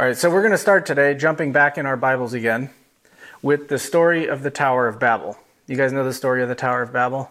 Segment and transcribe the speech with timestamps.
[0.00, 2.70] All right, so we're going to start today, jumping back in our Bibles again,
[3.42, 5.36] with the story of the Tower of Babel.
[5.66, 7.30] You guys know the story of the Tower of Babel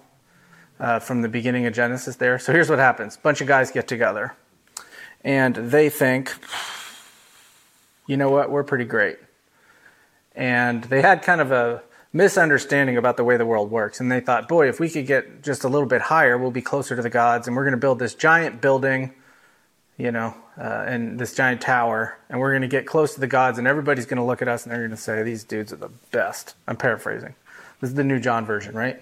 [0.79, 2.38] uh, from the beginning of Genesis there?
[2.38, 4.36] So here's what happens a bunch of guys get together,
[5.24, 6.32] and they think,
[8.05, 9.18] you know what, we're pretty great.
[10.36, 11.82] And they had kind of a
[12.14, 14.00] misunderstanding about the way the world works.
[14.00, 16.62] And they thought, boy, if we could get just a little bit higher, we'll be
[16.62, 19.16] closer to the gods, and we're going to build this giant building
[20.00, 23.27] you know, uh, and this giant tower, and we're going to get close to the
[23.27, 25.73] gods, and everybody's going to look at us and they're going to say, These dudes
[25.73, 26.55] are the best.
[26.67, 27.35] I'm paraphrasing.
[27.81, 29.02] This is the New John version, right?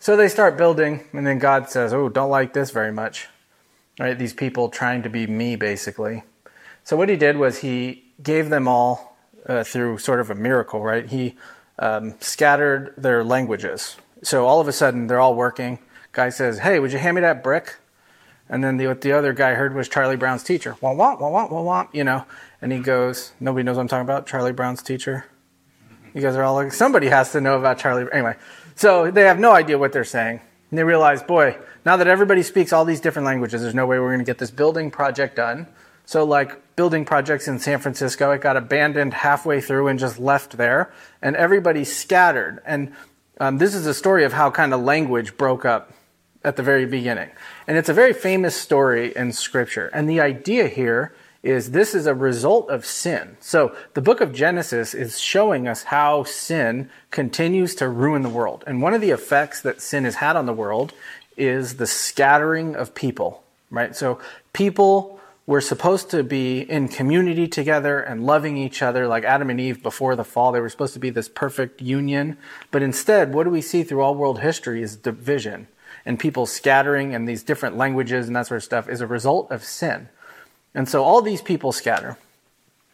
[0.00, 3.28] So they start building, and then God says, Oh, don't like this very much.
[4.00, 4.18] Right?
[4.18, 6.22] These people trying to be me, basically.
[6.82, 10.82] So what he did was he gave them all uh, through sort of a miracle,
[10.82, 11.06] right?
[11.06, 11.36] He
[11.78, 13.96] um, scattered their languages.
[14.22, 15.78] So all of a sudden, they're all working.
[16.12, 17.76] Guy says, Hey, would you hand me that brick?
[18.48, 20.76] And then the, what the other guy heard was Charlie Brown's teacher.
[20.80, 22.24] Wah, wah, wah, wah, wah, you know.
[22.60, 25.24] And he goes, nobody knows what I'm talking about, Charlie Brown's teacher.
[26.14, 28.06] You guys are all like, somebody has to know about Charlie.
[28.12, 28.36] Anyway,
[28.74, 30.40] so they have no idea what they're saying.
[30.70, 33.98] And they realize, boy, now that everybody speaks all these different languages, there's no way
[33.98, 35.66] we're going to get this building project done.
[36.04, 40.56] So, like building projects in San Francisco, it got abandoned halfway through and just left
[40.56, 40.92] there.
[41.20, 42.60] And everybody scattered.
[42.66, 42.92] And
[43.38, 45.92] um, this is a story of how kind of language broke up
[46.44, 47.30] at the very beginning.
[47.66, 49.88] And it's a very famous story in Scripture.
[49.92, 53.36] And the idea here is this is a result of sin.
[53.40, 58.62] So the book of Genesis is showing us how sin continues to ruin the world.
[58.66, 60.92] And one of the effects that sin has had on the world
[61.36, 63.96] is the scattering of people, right?
[63.96, 64.20] So
[64.52, 69.60] people were supposed to be in community together and loving each other like Adam and
[69.60, 70.52] Eve before the fall.
[70.52, 72.38] They were supposed to be this perfect union.
[72.70, 75.66] But instead, what do we see through all world history is division
[76.04, 79.50] and people scattering and these different languages and that sort of stuff is a result
[79.50, 80.08] of sin.
[80.74, 82.16] And so all these people scatter.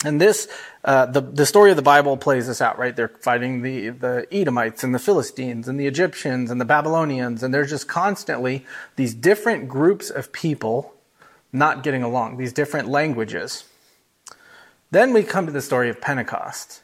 [0.05, 0.47] And this,
[0.85, 2.95] uh, the, the story of the Bible plays this out, right?
[2.95, 7.53] They're fighting the, the Edomites and the Philistines and the Egyptians and the Babylonians, and
[7.53, 8.65] there's just constantly
[8.95, 10.95] these different groups of people
[11.53, 13.65] not getting along, these different languages.
[14.93, 16.83] Then we come to the story of Pentecost.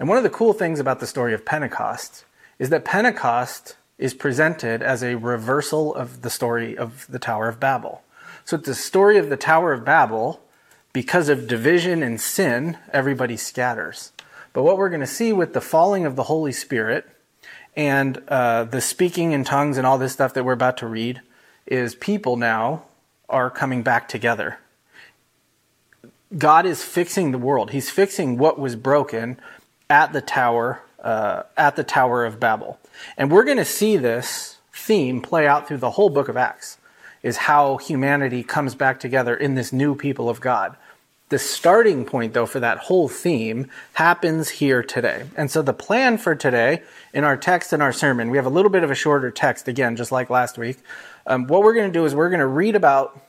[0.00, 2.24] And one of the cool things about the story of Pentecost
[2.58, 7.60] is that Pentecost is presented as a reversal of the story of the Tower of
[7.60, 8.02] Babel.
[8.44, 10.40] So it's the story of the Tower of Babel.
[10.92, 14.10] Because of division and sin, everybody scatters.
[14.52, 17.08] But what we're going to see with the falling of the Holy Spirit
[17.76, 21.20] and uh, the speaking in tongues and all this stuff that we're about to read
[21.66, 22.84] is people now
[23.28, 24.58] are coming back together.
[26.36, 27.70] God is fixing the world.
[27.70, 29.38] He's fixing what was broken
[29.88, 32.80] at the tower, uh, at the Tower of Babel.
[33.16, 36.78] And we're going to see this theme play out through the whole book of Acts,
[37.22, 40.76] is how humanity comes back together in this new people of God.
[41.28, 45.26] The starting point, though, for that whole theme happens here today.
[45.36, 46.82] And so the plan for today
[47.14, 49.68] in our text and our sermon, we have a little bit of a shorter text,
[49.68, 50.78] again, just like last week.
[51.26, 53.20] Um, what we're going to do is we're going to read about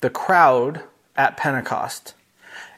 [0.00, 0.82] the crowd
[1.16, 2.14] at Pentecost.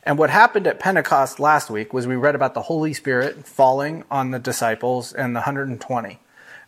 [0.02, 4.04] And what happened at Pentecost last week was we read about the Holy Spirit falling
[4.10, 6.18] on the disciples and the 120.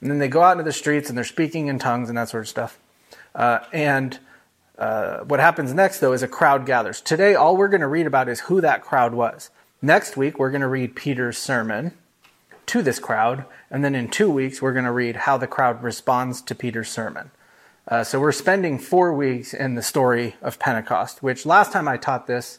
[0.01, 2.29] And then they go out into the streets and they're speaking in tongues and that
[2.29, 2.79] sort of stuff.
[3.35, 4.19] Uh, and
[4.77, 7.01] uh, what happens next, though, is a crowd gathers.
[7.01, 9.51] Today, all we're going to read about is who that crowd was.
[9.81, 11.93] Next week, we're going to read Peter's sermon
[12.67, 13.45] to this crowd.
[13.71, 16.91] And then in two weeks, we're going to read how the crowd responds to Peter's
[16.91, 17.31] sermon.
[17.89, 21.97] Uh, so we're spending four weeks in the story of Pentecost, which last time I
[21.97, 22.59] taught this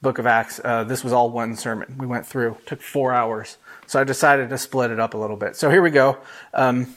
[0.00, 1.96] book of Acts, uh, this was all one sermon.
[1.98, 3.56] We went through, took four hours.
[3.86, 5.56] So I decided to split it up a little bit.
[5.56, 6.18] So here we go.
[6.54, 6.96] Um,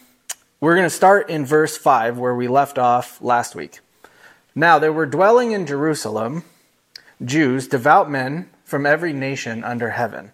[0.59, 3.79] we're going to start in verse 5 where we left off last week.
[4.53, 6.43] Now there were dwelling in Jerusalem
[7.23, 10.31] Jews, devout men from every nation under heaven.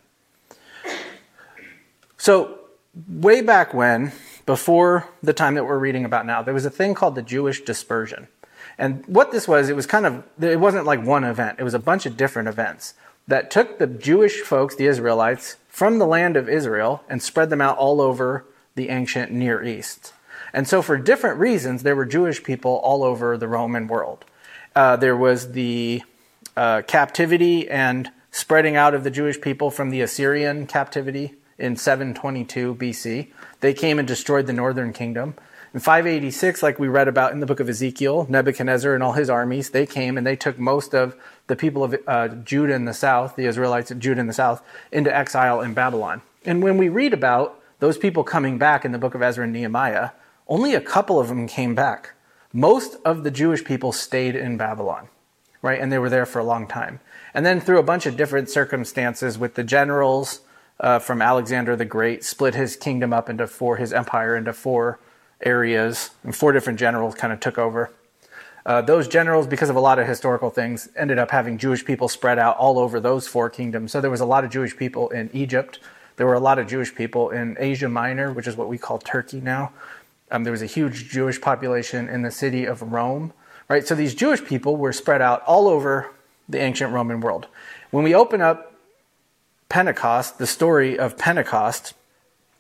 [2.18, 2.60] So,
[3.08, 4.14] way back when,
[4.46, 7.62] before the time that we're reading about now, there was a thing called the Jewish
[7.62, 8.28] dispersion.
[8.78, 11.74] And what this was, it was kind of, it wasn't like one event, it was
[11.74, 12.94] a bunch of different events
[13.28, 17.62] that took the Jewish folks, the Israelites, from the land of Israel and spread them
[17.62, 20.14] out all over the ancient Near East.
[20.54, 24.24] And so, for different reasons, there were Jewish people all over the Roman world.
[24.76, 26.04] Uh, there was the
[26.56, 32.76] uh, captivity and spreading out of the Jewish people from the Assyrian captivity in 722
[32.76, 33.32] BC.
[33.60, 35.36] They came and destroyed the northern kingdom.
[35.78, 39.30] In 586, like we read about in the book of Ezekiel, Nebuchadnezzar and all his
[39.30, 41.16] armies, they came and they took most of
[41.46, 44.64] the people of uh, Judah in the south, the Israelites of Judah in the south,
[44.92, 46.24] into exile in Babylon.
[46.48, 49.54] And when we read about those people coming back in the book of Ezra and
[49.54, 50.10] Nehemiah,
[50.48, 52.16] only a couple of them came back.
[52.52, 55.10] Most of the Jewish people stayed in Babylon,
[55.62, 55.80] right?
[55.80, 57.02] And they were there for a long time.
[57.36, 60.42] And then through a bunch of different circumstances with the generals
[60.80, 64.98] uh, from Alexander the Great, split his kingdom up into four, his empire into four
[65.42, 67.92] areas, and four different generals kind of took over.
[68.66, 72.10] Uh, those generals, because of a lot of historical things, ended up having Jewish people
[72.10, 73.94] spread out all over those four kingdoms.
[73.94, 75.80] So there was a lot of Jewish people in Egypt.
[76.18, 78.98] There were a lot of Jewish people in Asia Minor, which is what we call
[78.98, 79.72] Turkey now.
[80.32, 83.32] Um, there was a huge Jewish population in the city of Rome,
[83.70, 83.88] right?
[83.88, 86.12] So these Jewish people were spread out all over
[86.50, 87.48] the ancient Roman world.
[87.92, 88.74] When we open up
[89.70, 91.94] Pentecost, the story of Pentecost,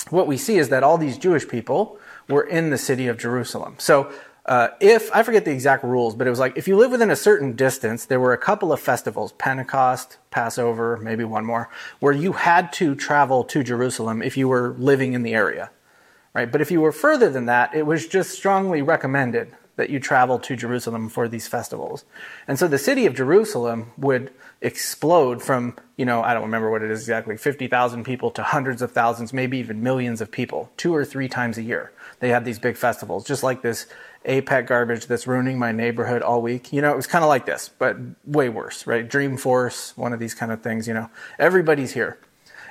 [0.09, 3.75] what we see is that all these Jewish people were in the city of Jerusalem.
[3.77, 4.12] So
[4.47, 7.12] uh, if I forget the exact rules, but it was like if you live within
[7.12, 11.69] a certain distance, there were a couple of festivals, Pentecost, Passover, maybe one more,
[12.00, 15.69] where you had to travel to Jerusalem if you were living in the area,
[16.33, 16.50] right?
[16.50, 20.39] But if you were further than that, it was just strongly recommended that you travel
[20.39, 22.03] to Jerusalem for these festivals.
[22.47, 24.31] And so the city of Jerusalem would
[24.62, 28.81] explode from, you know, I don't remember what it is exactly, 50,000 people to hundreds
[28.81, 31.91] of thousands, maybe even millions of people, two or three times a year.
[32.19, 33.86] They had these big festivals, just like this
[34.25, 36.74] APEC garbage that's ruining my neighborhood all week.
[36.74, 39.08] You know, it was kind of like this, but way worse, right?
[39.08, 41.10] Dreamforce, one of these kind of things, you know.
[41.40, 42.18] Everybody's here.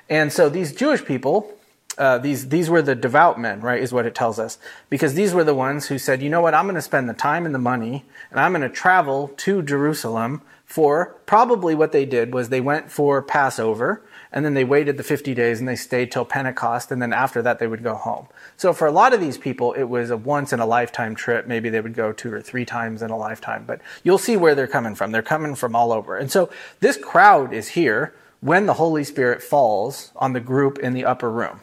[0.08, 1.52] And so these Jewish people,
[1.98, 3.82] uh, these these were the devout men, right?
[3.82, 4.58] Is what it tells us,
[4.90, 7.14] because these were the ones who said, you know what, I'm going to spend the
[7.14, 12.04] time and the money, and I'm going to travel to Jerusalem for probably what they
[12.04, 15.76] did was they went for Passover, and then they waited the 50 days and they
[15.76, 18.26] stayed till Pentecost, and then after that they would go home.
[18.56, 21.46] So for a lot of these people, it was a once in a lifetime trip.
[21.46, 24.54] Maybe they would go two or three times in a lifetime, but you'll see where
[24.54, 25.12] they're coming from.
[25.12, 26.50] They're coming from all over, and so
[26.80, 31.30] this crowd is here when the Holy Spirit falls on the group in the upper
[31.30, 31.60] room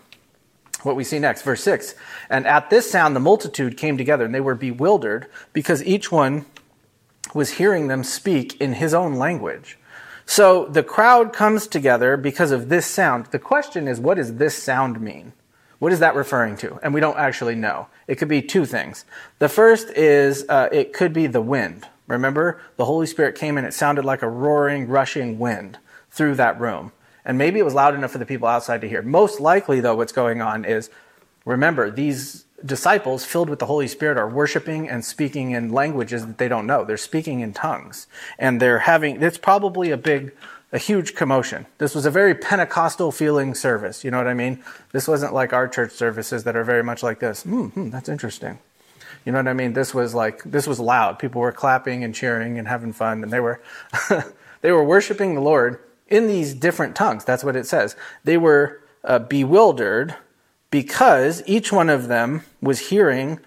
[0.86, 1.96] what we see next, verse 6.
[2.30, 6.46] And at this sound, the multitude came together, and they were bewildered because each one
[7.34, 9.78] was hearing them speak in his own language.
[10.26, 13.28] So the crowd comes together because of this sound.
[13.28, 15.34] The question is, what does this sound mean?
[15.80, 16.80] What is that referring to?
[16.82, 17.88] And we don't actually know.
[18.08, 19.04] It could be two things.
[19.40, 21.88] The first is uh, it could be the wind.
[22.08, 25.78] Remember, the Holy Spirit came and it sounded like a roaring, rushing wind
[26.10, 26.94] through that room.
[27.26, 29.02] And maybe it was loud enough for the people outside to hear.
[29.02, 30.90] Most likely, though, what's going on is
[31.46, 36.38] remember, these disciples filled with the Holy Spirit are worshiping and speaking in languages that
[36.38, 36.84] they don't know.
[36.84, 38.08] They're speaking in tongues.
[38.40, 40.34] And they're having, it's probably a big,
[40.72, 41.66] a huge commotion.
[41.78, 44.04] This was a very Pentecostal feeling service.
[44.04, 44.64] You know what I mean?
[44.92, 47.44] This wasn't like our church services that are very much like this.
[47.44, 48.60] Hmm, that's interesting.
[49.26, 49.74] You know what I mean?
[49.74, 51.20] This was like, this was loud.
[51.20, 53.62] People were clapping and cheering and having fun and they were,
[54.62, 57.24] they were worshiping the Lord in these different tongues.
[57.24, 57.96] That's what it says.
[58.24, 60.16] They were uh, bewildered
[60.74, 63.40] because each one of them was hearing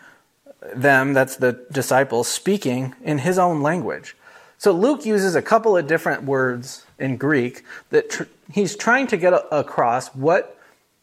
[0.72, 4.16] them, that's the disciples, speaking in his own language.
[4.58, 9.16] So Luke uses a couple of different words in Greek that tr- he's trying to
[9.16, 10.56] get a- across what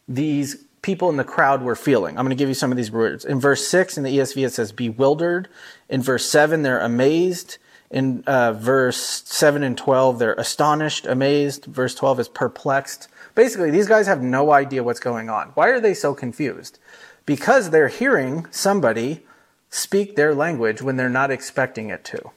[0.07, 2.17] these people in the crowd were feeling.
[2.17, 3.25] I'm going to give you some of these words.
[3.25, 5.49] In verse 6 in the ESV, it says bewildered.
[5.89, 7.57] In verse 7, they're amazed.
[7.91, 11.65] In uh, verse 7 and 12, they're astonished, amazed.
[11.65, 13.09] Verse 12 is perplexed.
[13.35, 15.49] Basically, these guys have no idea what's going on.
[15.49, 16.79] Why are they so confused?
[17.25, 19.25] Because they're hearing somebody
[19.69, 22.31] speak their language when they're not expecting it to,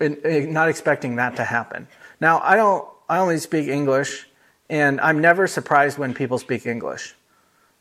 [0.00, 1.88] eh, not expecting that to happen.
[2.20, 4.28] Now, I don't, I only speak English,
[4.68, 7.14] and I'm never surprised when people speak English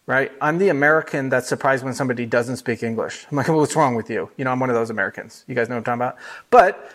[0.08, 0.32] right?
[0.40, 3.26] I'm the American that's surprised when somebody doesn't speak English.
[3.32, 4.30] I'm like, well, what's wrong with you?
[4.38, 5.44] You know, I'm one of those Americans.
[5.48, 6.18] You guys know what I'm talking about?
[6.50, 6.92] But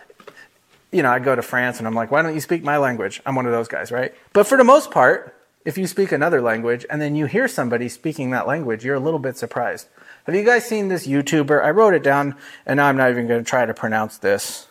[0.91, 3.21] you know, I go to France and I'm like, why don't you speak my language?
[3.25, 4.13] I'm one of those guys, right?
[4.33, 7.89] But for the most part, if you speak another language and then you hear somebody
[7.89, 9.87] speaking that language, you're a little bit surprised.
[10.25, 11.63] Have you guys seen this YouTuber?
[11.63, 14.67] I wrote it down and now I'm not even going to try to pronounce this.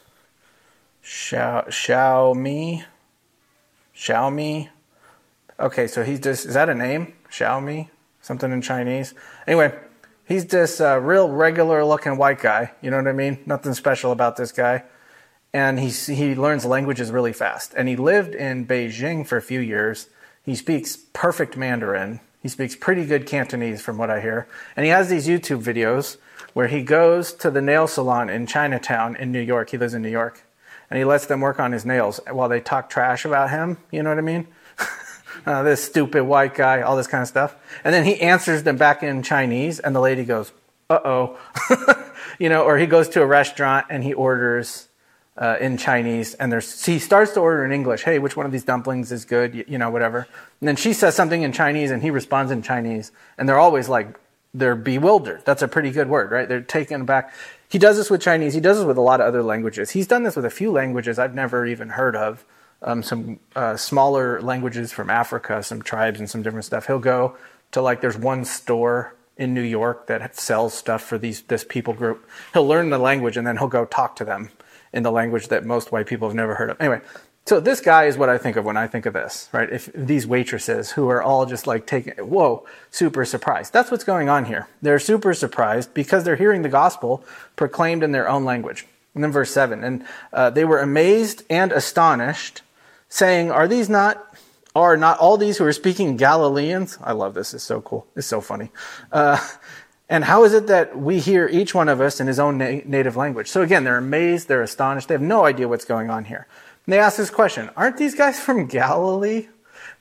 [1.04, 2.84] Xiao, Xiaomi?
[3.96, 4.68] Xiaomi?
[5.58, 7.14] Okay, so he's just, is that a name?
[7.30, 7.88] Xiaomi?
[8.22, 9.14] Something in Chinese?
[9.46, 9.78] Anyway,
[10.26, 12.72] he's this uh, real regular looking white guy.
[12.82, 13.38] You know what I mean?
[13.46, 14.84] Nothing special about this guy
[15.52, 17.74] and he he learns languages really fast.
[17.76, 20.08] And he lived in Beijing for a few years.
[20.44, 22.20] He speaks perfect Mandarin.
[22.42, 24.48] He speaks pretty good Cantonese, from what I hear.
[24.76, 26.16] And he has these YouTube videos
[26.54, 29.70] where he goes to the nail salon in Chinatown in New York.
[29.70, 30.42] He lives in New York,
[30.88, 33.76] and he lets them work on his nails while they talk trash about him.
[33.90, 34.48] You know what I mean?
[35.46, 37.54] uh, this stupid white guy, all this kind of stuff.
[37.84, 40.52] And then he answers them back in Chinese, and the lady goes,
[40.88, 42.62] "Uh oh," you know.
[42.62, 44.88] Or he goes to a restaurant and he orders
[45.40, 48.02] uh, in Chinese, and there's he starts to order in English.
[48.04, 49.54] Hey, which one of these dumplings is good?
[49.54, 50.28] You, you, know, whatever.
[50.60, 53.88] And then she says something in Chinese, and he responds in Chinese, and they're always
[53.88, 54.20] like
[54.52, 55.42] they're bewildered.
[55.46, 56.48] That's a pretty good word, right?
[56.48, 57.32] They're taken aback.
[57.68, 58.52] He does this with Chinese.
[58.52, 59.90] He does this with a lot of other languages.
[59.90, 62.44] He's done this with a few languages I've never even heard of.
[62.82, 66.86] um, some uh, smaller languages from Africa, some tribes and some different stuff.
[66.86, 67.36] He'll go
[67.72, 71.94] to like there's one store in New York that sells stuff for these this people
[71.94, 72.28] group.
[72.52, 74.50] He'll learn the language and then he'll go talk to them
[74.92, 76.80] in the language that most white people have never heard of.
[76.80, 77.00] Anyway,
[77.46, 79.70] so this guy is what I think of when I think of this, right?
[79.70, 83.72] If these waitresses who are all just like taking, whoa, super surprised.
[83.72, 84.68] That's what's going on here.
[84.82, 87.24] They're super surprised because they're hearing the gospel
[87.56, 88.86] proclaimed in their own language.
[89.14, 92.62] And then verse seven, and uh, they were amazed and astonished,
[93.08, 94.24] saying, "Are these not?"
[94.72, 96.96] Are not all these who are speaking Galileans?
[97.02, 97.52] I love this.
[97.54, 98.06] It's so cool.
[98.14, 98.70] It's so funny.
[99.10, 99.36] Uh,
[100.10, 102.82] and how is it that we hear each one of us in his own na-
[102.84, 103.48] native language?
[103.48, 106.46] So again, they're amazed, they're astonished, they have no idea what's going on here.
[106.84, 109.48] And they ask this question Aren't these guys from Galilee?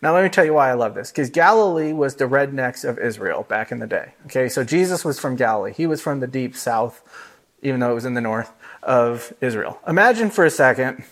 [0.02, 1.12] Now, let me tell you why I love this.
[1.12, 4.14] Because Galilee was the rednecks of Israel back in the day.
[4.26, 5.74] Okay, so Jesus was from Galilee.
[5.74, 7.02] He was from the deep south,
[7.62, 8.52] even though it was in the north
[8.82, 9.80] of Israel.
[9.88, 11.04] Imagine for a second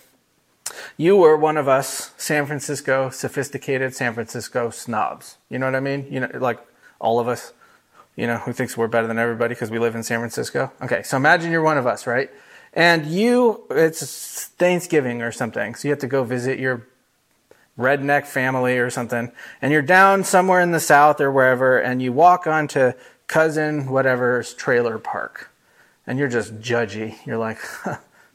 [0.96, 5.36] you were one of us San Francisco, sophisticated San Francisco snobs.
[5.48, 6.06] You know what I mean?
[6.10, 6.58] You know, like
[6.98, 7.52] all of us,
[8.18, 10.72] you know, who thinks we're better than everybody because we live in San Francisco.
[10.82, 12.30] Okay, so imagine you're one of us, right?
[12.72, 16.86] and you, it's Thanksgiving or something, so you have to go visit your
[17.78, 19.32] redneck family or something,
[19.62, 22.92] and you're down somewhere in the south or wherever, and you walk onto
[23.26, 25.50] cousin whatever's trailer park,
[26.06, 27.16] and you're just judgy.
[27.26, 27.58] You're like,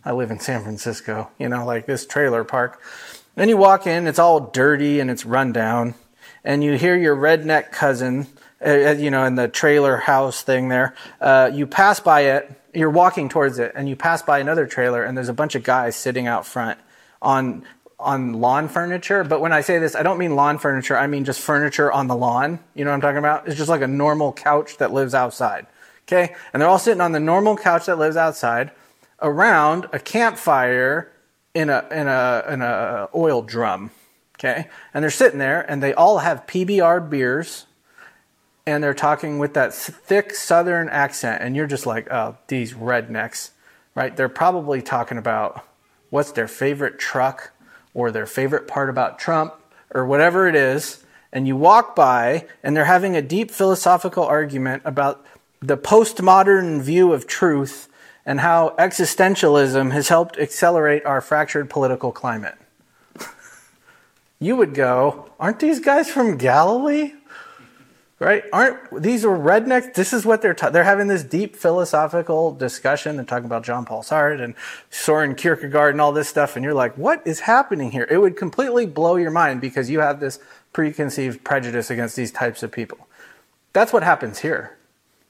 [0.05, 2.81] I live in San Francisco, you know, like this trailer park.
[3.35, 5.95] Then you walk in, it's all dirty and it's run down,
[6.43, 8.27] and you hear your redneck cousin,
[8.65, 10.95] uh, uh you know, in the trailer house thing there.
[11.19, 15.03] Uh, you pass by it, you're walking towards it and you pass by another trailer
[15.03, 16.79] and there's a bunch of guys sitting out front
[17.21, 17.63] on
[17.99, 19.23] on lawn furniture.
[19.23, 20.97] But when I say this, I don't mean lawn furniture.
[20.97, 22.59] I mean just furniture on the lawn.
[22.75, 23.47] You know what I'm talking about?
[23.47, 25.67] It's just like a normal couch that lives outside.
[26.07, 26.35] Okay?
[26.51, 28.71] And they're all sitting on the normal couch that lives outside
[29.21, 31.11] around a campfire
[31.53, 33.91] in a in a in a oil drum.
[34.37, 34.67] Okay?
[34.93, 37.67] And they're sitting there and they all have PBR beers
[38.65, 43.51] and they're talking with that thick southern accent and you're just like oh these rednecks
[43.95, 44.15] right?
[44.15, 45.65] They're probably talking about
[46.09, 47.51] what's their favorite truck
[47.93, 49.53] or their favorite part about trump
[49.93, 54.81] or whatever it is and you walk by and they're having a deep philosophical argument
[54.85, 55.25] about
[55.61, 57.87] the postmodern view of truth
[58.25, 62.55] and how existentialism has helped accelerate our fractured political climate.
[64.39, 67.13] You would go aren't these guys from galilee
[68.23, 68.43] right?
[68.53, 69.93] Aren't these are rednecks?
[69.93, 73.17] This is what they're ta- they're having this deep philosophical discussion.
[73.17, 74.55] They're talking about John Paul Sartre and
[74.89, 78.07] Soren Kierkegaard and all this stuff, and you're like, what is happening here?
[78.09, 80.39] It would completely blow your mind because you have this
[80.71, 83.07] preconceived prejudice against these types of people.
[83.73, 84.77] That's what happens here.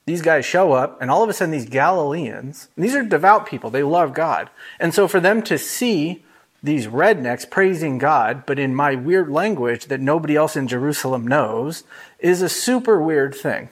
[0.05, 3.69] These guys show up, and all of a sudden, these Galileans, these are devout people,
[3.69, 4.49] they love God.
[4.79, 6.23] And so, for them to see
[6.63, 11.83] these rednecks praising God, but in my weird language that nobody else in Jerusalem knows,
[12.19, 13.67] is a super weird thing.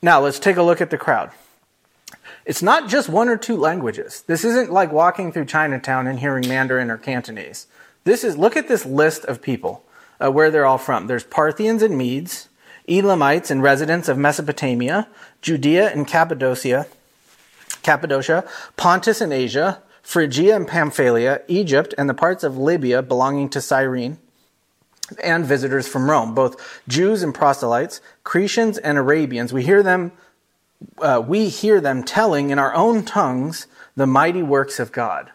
[0.00, 1.32] Now, let's take a look at the crowd.
[2.46, 4.22] It's not just one or two languages.
[4.26, 7.66] This isn't like walking through Chinatown and hearing Mandarin or Cantonese.
[8.04, 9.84] This is, look at this list of people,
[10.20, 11.06] uh, where they're all from.
[11.06, 12.48] There's Parthians and Medes,
[12.88, 15.08] Elamites and residents of Mesopotamia,
[15.42, 16.86] Judea and Cappadocia,
[17.82, 23.60] Cappadocia, Pontus and Asia, Phrygia and Pamphylia, Egypt, and the parts of Libya belonging to
[23.60, 24.18] Cyrene,
[25.22, 29.52] and visitors from Rome, both Jews and proselytes, Cretians and Arabians.
[29.52, 30.12] We hear them,
[30.98, 33.66] uh, we hear them telling in our own tongues
[33.96, 35.30] the mighty works of God.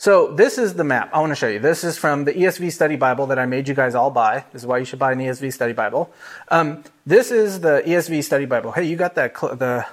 [0.00, 1.10] So this is the map.
[1.12, 1.58] I want to show you.
[1.58, 4.46] This is from the ESV Study Bible that I made you guys all buy.
[4.50, 6.10] This is why you should buy an ESV Study Bible.
[6.48, 8.72] Um, this is the ESV Study Bible.
[8.72, 9.86] Hey, you got that cl- the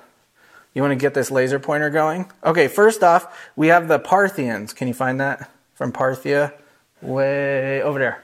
[0.74, 2.32] you want to get this laser pointer going?
[2.44, 4.74] Okay, first off, we have the Parthians.
[4.74, 6.54] Can you find that from Parthia?
[7.02, 8.24] Way over there.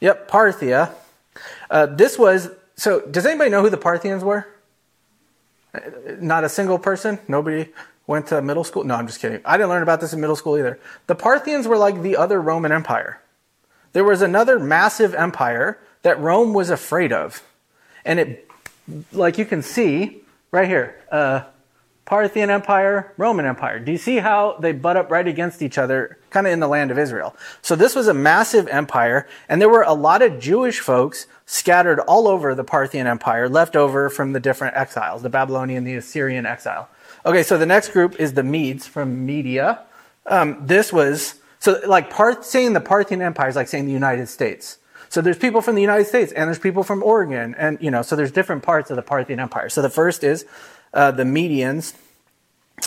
[0.00, 0.92] Yep, Parthia.
[1.70, 4.46] Uh, this was, so does anybody know who the Parthians were?
[6.20, 7.18] Not a single person?
[7.28, 7.68] Nobody
[8.06, 8.84] went to middle school?
[8.84, 9.40] No, I'm just kidding.
[9.44, 10.78] I didn't learn about this in middle school either.
[11.06, 13.20] The Parthians were like the other Roman Empire.
[13.92, 17.42] There was another massive empire that Rome was afraid of.
[18.04, 18.50] And it,
[19.12, 21.42] like you can see right here, uh,
[22.08, 23.78] Parthian Empire, Roman Empire.
[23.78, 26.66] Do you see how they butt up right against each other, kind of in the
[26.66, 27.36] land of Israel?
[27.60, 32.00] So this was a massive empire, and there were a lot of Jewish folks scattered
[32.00, 36.46] all over the Parthian Empire, left over from the different exiles, the Babylonian, the Assyrian
[36.46, 36.88] exile.
[37.26, 39.84] Okay, so the next group is the Medes from Media.
[40.24, 44.28] Um, this was, so like Parth, saying the Parthian Empire is like saying the United
[44.28, 44.78] States.
[45.10, 48.00] So there's people from the United States, and there's people from Oregon, and you know,
[48.00, 49.68] so there's different parts of the Parthian Empire.
[49.68, 50.46] So the first is
[50.94, 51.94] uh, the Medians,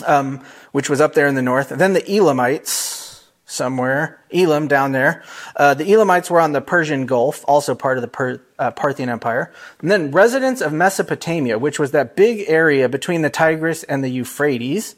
[0.06, 1.68] um, which was up there in the north.
[1.70, 3.00] then the Elamites.
[3.44, 4.18] somewhere.
[4.32, 5.22] Elam down there.
[5.56, 9.10] Uh, the Elamites were on the Persian Gulf, also part of the per, uh, Parthian
[9.10, 9.52] Empire.
[9.80, 14.08] And then residents of Mesopotamia, which was that big area between the Tigris and the
[14.08, 14.96] Euphrates.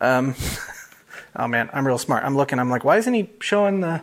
[0.00, 0.34] Um,
[1.36, 2.24] oh man, I'm real smart.
[2.24, 2.58] I'm looking.
[2.58, 4.00] I'm like, why isn't he showing the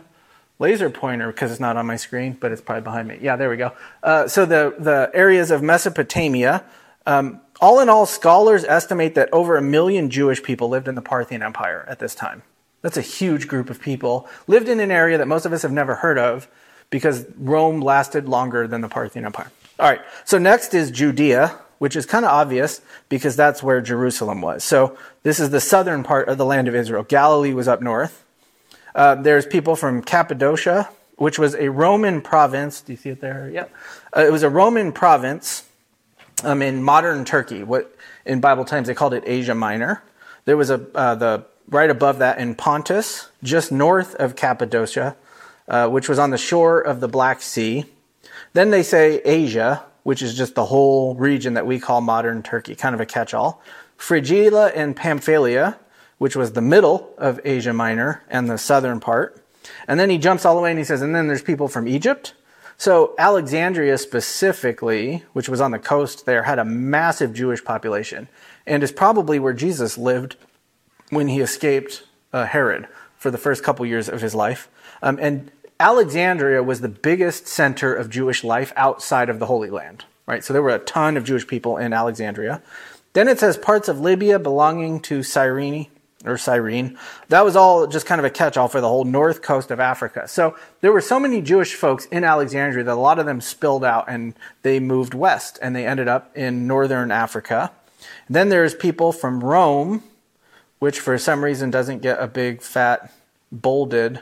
[0.60, 1.26] laser pointer?
[1.32, 3.18] Because it's not on my screen, but it's probably behind me.
[3.20, 3.72] Yeah, there we go.
[4.02, 6.64] Uh, so the the areas of Mesopotamia.
[7.08, 11.00] Um, all in all, scholars estimate that over a million Jewish people lived in the
[11.00, 12.42] Parthian Empire at this time.
[12.82, 14.28] That's a huge group of people.
[14.46, 16.48] Lived in an area that most of us have never heard of
[16.90, 19.50] because Rome lasted longer than the Parthian Empire.
[19.78, 24.42] All right, so next is Judea, which is kind of obvious because that's where Jerusalem
[24.42, 24.62] was.
[24.62, 27.04] So this is the southern part of the land of Israel.
[27.04, 28.22] Galilee was up north.
[28.94, 32.82] Uh, there's people from Cappadocia, which was a Roman province.
[32.82, 33.48] Do you see it there?
[33.50, 33.64] Yeah.
[34.14, 35.64] Uh, it was a Roman province
[36.44, 37.62] um, in modern Turkey.
[37.62, 40.02] What in Bible times they called it Asia Minor.
[40.44, 45.16] There was a uh, the right above that in Pontus, just north of Cappadocia,
[45.68, 47.84] uh, which was on the shore of the Black Sea.
[48.54, 52.74] Then they say Asia, which is just the whole region that we call modern Turkey,
[52.74, 53.62] kind of a catch-all.
[53.98, 55.78] Phrygia and Pamphylia,
[56.18, 59.42] which was the middle of Asia Minor and the southern part.
[59.86, 61.86] And then he jumps all the way and he says, and then there's people from
[61.86, 62.32] Egypt,
[62.78, 68.28] so Alexandria specifically, which was on the coast there, had a massive Jewish population
[68.66, 70.36] and is probably where Jesus lived
[71.10, 74.68] when he escaped uh, Herod for the first couple years of his life.
[75.02, 80.04] Um, and Alexandria was the biggest center of Jewish life outside of the Holy Land,
[80.26, 80.44] right?
[80.44, 82.62] So there were a ton of Jewish people in Alexandria.
[83.12, 85.88] Then it says parts of Libya belonging to Cyrene,
[86.24, 86.98] or Cyrene.
[87.28, 89.78] That was all just kind of a catch all for the whole north coast of
[89.78, 90.26] Africa.
[90.26, 93.84] So there were so many Jewish folks in Alexandria that a lot of them spilled
[93.84, 97.70] out and they moved west and they ended up in northern Africa.
[98.28, 100.02] then there's people from Rome,
[100.78, 103.12] which for some reason doesn't get a big fat
[103.50, 104.20] bolded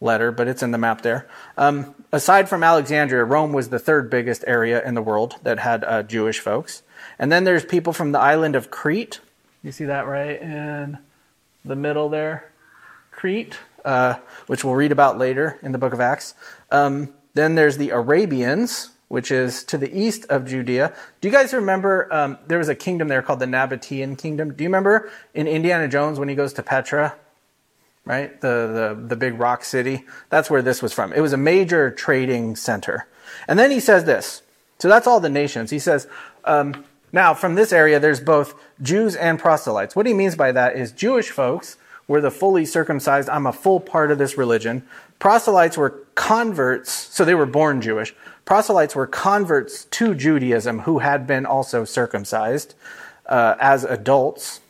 [0.00, 1.28] letter, but it's in the map there.
[1.56, 5.84] Um, aside from Alexandria, Rome was the third biggest area in the world that had
[5.84, 6.82] uh, Jewish folks.
[7.18, 9.20] And then there's people from the island of Crete.
[9.62, 10.98] You see that right in
[11.64, 12.52] the middle there,
[13.10, 14.14] Crete, uh,
[14.46, 16.34] which we'll read about later in the book of Acts.
[16.70, 20.94] Um, then there's the Arabians, which is to the east of Judea.
[21.20, 24.54] Do you guys remember um, there was a kingdom there called the Nabatean kingdom?
[24.54, 27.16] Do you remember in Indiana Jones when he goes to Petra?
[28.06, 30.04] Right, the, the the big rock city.
[30.30, 31.12] That's where this was from.
[31.12, 33.06] It was a major trading center.
[33.46, 34.42] And then he says this.
[34.78, 35.70] So that's all the nations.
[35.70, 36.08] He says,
[36.44, 39.96] um, now, from this area, there's both Jews and proselytes.
[39.96, 43.80] What he means by that is Jewish folks were the fully circumcised, I'm a full
[43.80, 44.84] part of this religion.
[45.18, 48.14] Proselytes were converts, so they were born Jewish.
[48.44, 52.74] Proselytes were converts to Judaism who had been also circumcised
[53.26, 54.60] uh, as adults.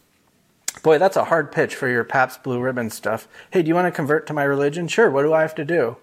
[0.82, 3.26] Boy, that's a hard pitch for your Pabst Blue Ribbon stuff.
[3.50, 4.86] Hey, do you want to convert to my religion?
[4.88, 5.96] Sure, what do I have to do?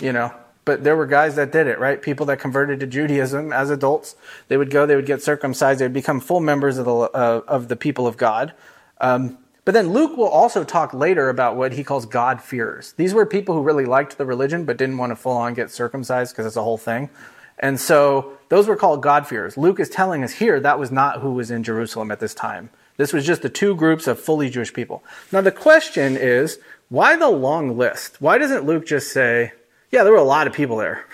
[0.00, 0.32] You know,
[0.64, 2.00] but there were guys that did it, right?
[2.00, 4.14] People that converted to Judaism as adults.
[4.48, 7.42] They would go, they would get circumcised, they would become full members of the, uh,
[7.48, 8.52] of the people of God.
[9.00, 12.94] Um, but then Luke will also talk later about what he calls God-fearers.
[12.94, 15.70] These were people who really liked the religion but didn't want to full on get
[15.70, 17.10] circumcised because it's a whole thing.
[17.58, 19.56] And so those were called God-fearers.
[19.56, 22.70] Luke is telling us here that was not who was in Jerusalem at this time.
[22.96, 25.04] This was just the two groups of fully Jewish people.
[25.30, 28.20] Now the question is, why the long list?
[28.20, 29.52] Why doesn't Luke just say,
[29.92, 31.04] yeah, there were a lot of people there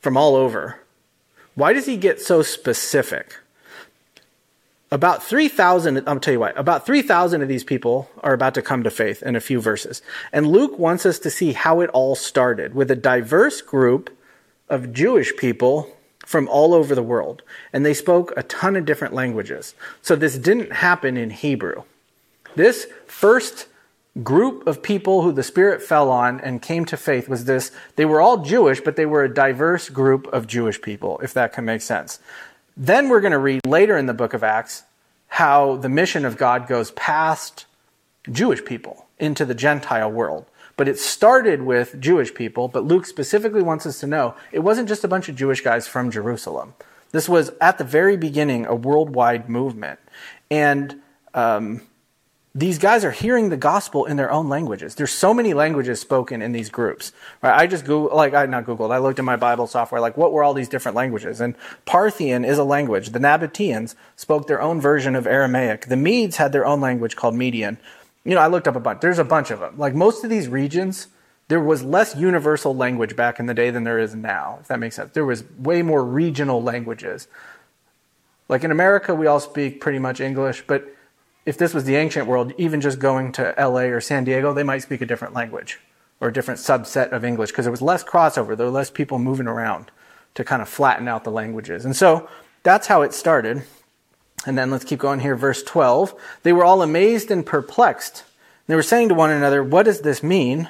[0.00, 0.78] from all over.
[1.54, 3.36] Why does he get so specific?
[4.90, 8.82] About 3,000, I'll tell you why, about 3,000 of these people are about to come
[8.82, 10.02] to faith in a few verses.
[10.32, 14.14] And Luke wants us to see how it all started with a diverse group
[14.68, 15.90] of Jewish people
[16.26, 17.42] from all over the world.
[17.72, 19.74] And they spoke a ton of different languages.
[20.02, 21.84] So this didn't happen in Hebrew.
[22.54, 23.68] This first
[24.22, 28.04] group of people who the Spirit fell on and came to faith was this they
[28.04, 31.64] were all Jewish, but they were a diverse group of Jewish people, if that can
[31.64, 32.18] make sense.
[32.76, 34.84] Then we're going to read later in the book of Acts
[35.28, 37.64] how the mission of God goes past
[38.30, 40.46] Jewish people into the Gentile world.
[40.76, 44.88] But it started with Jewish people, but Luke specifically wants us to know it wasn't
[44.88, 46.74] just a bunch of Jewish guys from Jerusalem.
[47.12, 50.00] This was at the very beginning a worldwide movement.
[50.50, 51.00] And
[51.34, 51.82] um,
[52.54, 54.94] these guys are hearing the gospel in their own languages.
[54.94, 57.12] There's so many languages spoken in these groups.
[57.40, 57.62] Right?
[57.62, 58.92] I just Google, like I not Googled.
[58.92, 61.40] I looked in my Bible software, like what were all these different languages?
[61.40, 61.54] And
[61.86, 63.10] Parthian is a language.
[63.10, 65.86] The Nabateans spoke their own version of Aramaic.
[65.86, 67.78] The Medes had their own language called Median.
[68.24, 69.00] You know, I looked up a bunch.
[69.00, 69.78] There's a bunch of them.
[69.78, 71.08] Like most of these regions,
[71.48, 74.58] there was less universal language back in the day than there is now.
[74.60, 77.28] If that makes sense, there was way more regional languages.
[78.50, 80.94] Like in America, we all speak pretty much English, but
[81.44, 84.62] if this was the ancient world, even just going to LA or San Diego, they
[84.62, 85.80] might speak a different language
[86.20, 88.56] or a different subset of English because there was less crossover.
[88.56, 89.90] There were less people moving around
[90.34, 91.84] to kind of flatten out the languages.
[91.84, 92.28] And so
[92.62, 93.64] that's how it started.
[94.46, 96.14] And then let's keep going here, verse 12.
[96.42, 98.24] They were all amazed and perplexed.
[98.66, 100.68] They were saying to one another, What does this mean?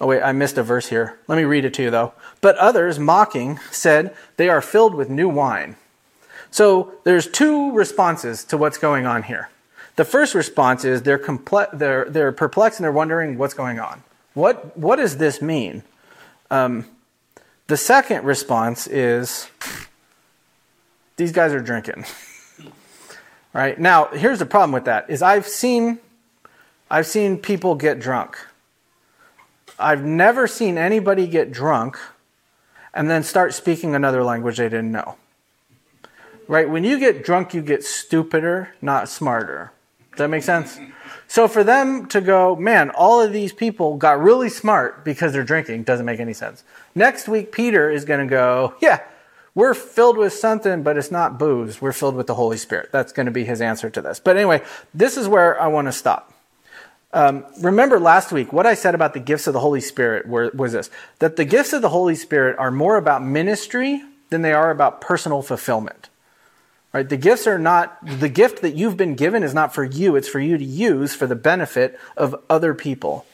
[0.00, 1.18] Oh, wait, I missed a verse here.
[1.28, 2.12] Let me read it to you, though.
[2.40, 5.76] But others, mocking, said, They are filled with new wine.
[6.50, 9.48] So there's two responses to what's going on here.
[9.96, 14.02] The first response is they're, comple- they're, they're perplexed and they're wondering what's going on.
[14.34, 15.82] What, what does this mean?
[16.50, 16.86] Um,
[17.66, 19.48] the second response is
[21.16, 22.04] these guys are drinking.
[23.52, 23.78] right?
[23.78, 25.98] Now, here's the problem with that is I've seen
[26.90, 28.38] I've seen people get drunk.
[29.78, 31.98] I've never seen anybody get drunk
[32.92, 35.16] and then start speaking another language they didn't know.
[36.46, 36.68] Right?
[36.68, 39.72] When you get drunk, you get stupider, not smarter.
[40.12, 40.78] Does that make sense?
[41.26, 45.44] So for them to go, man, all of these people got really smart because they're
[45.44, 46.62] drinking doesn't make any sense.
[46.94, 49.00] Next week, Peter is going to go, yeah,
[49.54, 51.80] we're filled with something, but it's not booze.
[51.80, 52.90] We're filled with the Holy Spirit.
[52.92, 54.20] That's going to be his answer to this.
[54.20, 56.32] But anyway, this is where I want to stop.
[57.14, 60.50] Um, remember last week, what I said about the gifts of the Holy Spirit were,
[60.54, 64.54] was this that the gifts of the Holy Spirit are more about ministry than they
[64.54, 66.08] are about personal fulfillment.
[66.92, 67.08] Right?
[67.08, 70.28] The gifts are not, the gift that you've been given is not for you, it's
[70.28, 73.24] for you to use for the benefit of other people.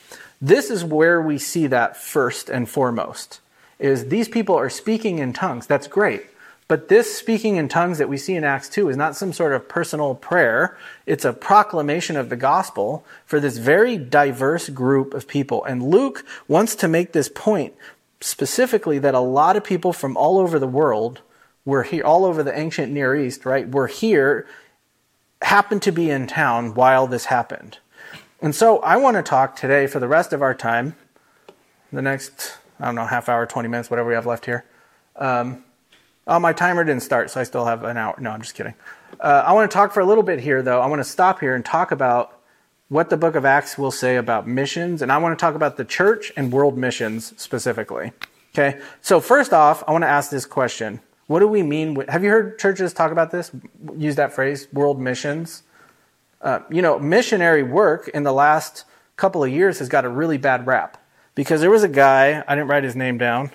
[0.41, 3.41] This is where we see that first and foremost.
[3.81, 5.67] Is these people are speaking in tongues.
[5.67, 6.27] That's great.
[6.69, 9.55] But this speaking in tongues that we see in Acts 2 is not some sort
[9.55, 10.77] of personal prayer.
[11.07, 15.65] It's a proclamation of the gospel for this very diverse group of people.
[15.65, 17.75] And Luke wants to make this point
[18.21, 21.23] specifically that a lot of people from all over the world
[21.69, 24.47] were here, all over the ancient Near East, right, We're here,
[25.43, 27.79] happened to be in town while this happened.
[28.41, 30.97] And so I want to talk today for the rest of our time,
[31.93, 34.65] the next, I don't know, half hour, 20 minutes, whatever we have left here.
[35.17, 35.63] Um,
[36.31, 38.15] Oh, my timer didn't start, so I still have an hour.
[38.21, 38.75] No, I'm just kidding.
[39.19, 40.79] Uh, I want to talk for a little bit here, though.
[40.79, 42.39] I want to stop here and talk about
[42.89, 45.79] what the book of Acts will say about missions, and I want to talk about
[45.79, 48.13] the church and world missions specifically.
[48.55, 51.95] Okay, so first off, I want to ask this question What do we mean?
[52.09, 53.53] Have you heard churches talk about this?
[53.97, 55.63] Use that phrase, world missions?
[56.41, 58.85] Uh, you know, missionary work in the last
[59.17, 61.01] couple of years has got a really bad rap
[61.35, 63.51] because there was a guy, I didn't write his name down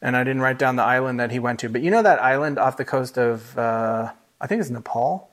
[0.00, 1.68] and I didn't write down the island that he went to.
[1.68, 5.28] But you know that island off the coast of, uh, I think it's Nepal,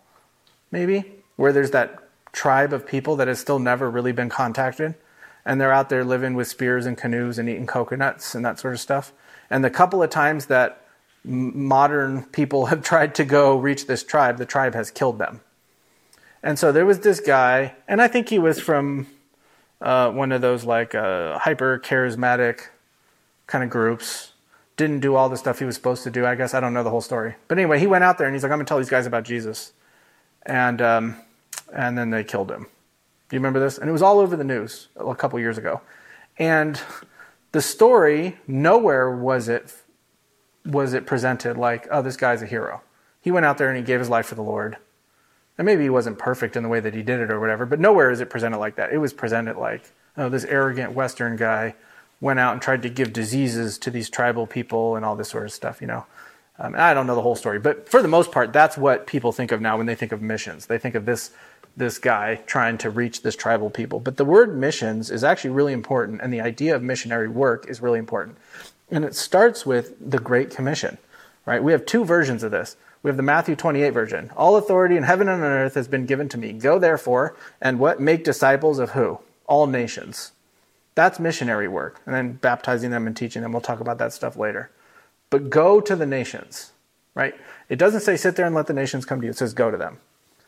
[0.72, 1.06] maybe,
[1.38, 4.96] where there's that tribe of people that has still never really been contacted,
[5.46, 8.74] and they're out there living with spears and canoes and eating coconuts and that sort
[8.74, 9.14] of stuff.
[9.50, 10.84] And the couple of times that
[11.28, 15.42] modern people have tried to go reach this tribe, the tribe has killed them.
[16.44, 19.08] And so there was this guy, and I think he was from
[19.82, 22.68] uh, one of those like uh, hyper charismatic
[23.48, 24.34] kind of groups
[24.76, 26.26] didn't do all the stuff he was supposed to do.
[26.26, 28.36] I guess I don't know the whole story, but anyway, he went out there and
[28.36, 29.74] he's like, "I'm gonna tell these guys about Jesus,"
[30.46, 31.18] and um,
[31.74, 32.68] and then they killed him.
[33.30, 33.78] Do you remember this?
[33.78, 35.82] And it was all over the news a couple years ago,
[36.38, 36.80] and
[37.52, 39.74] the story nowhere was it
[40.66, 42.82] was it presented like, "Oh, this guy's a hero."
[43.22, 44.78] He went out there and he gave his life for the Lord.
[45.58, 47.80] And maybe he wasn't perfect in the way that he did it or whatever, but
[47.80, 48.94] nowhere is it presented like that.
[48.94, 51.76] It was presented like, oh, this arrogant Western guy
[52.22, 55.46] went out and tried to give diseases to these tribal people and all this sort
[55.46, 56.06] of stuff, you know.
[56.60, 59.32] Um, I don't know the whole story, but for the most part, that's what people
[59.32, 60.66] think of now when they think of missions.
[60.66, 61.32] They think of this
[61.76, 64.00] this guy trying to reach this tribal people.
[64.00, 67.82] But the word missions is actually really important, and the idea of missionary work is
[67.82, 68.38] really important.
[68.90, 70.98] And it starts with the Great Commission,
[71.46, 71.64] right?
[71.64, 72.78] We have two versions of this.
[73.04, 74.32] We have the Matthew 28 version.
[74.36, 76.54] All authority in heaven and on earth has been given to me.
[76.54, 78.00] Go therefore and what?
[78.00, 79.20] Make disciples of who?
[79.46, 80.32] All nations.
[80.96, 82.02] That's missionary work.
[82.06, 83.52] And then baptizing them and teaching them.
[83.52, 84.72] We'll talk about that stuff later.
[85.30, 86.72] But go to the nations,
[87.14, 87.36] right?
[87.70, 89.32] It doesn't say sit there and let the nations come to you.
[89.32, 90.00] It says go to them.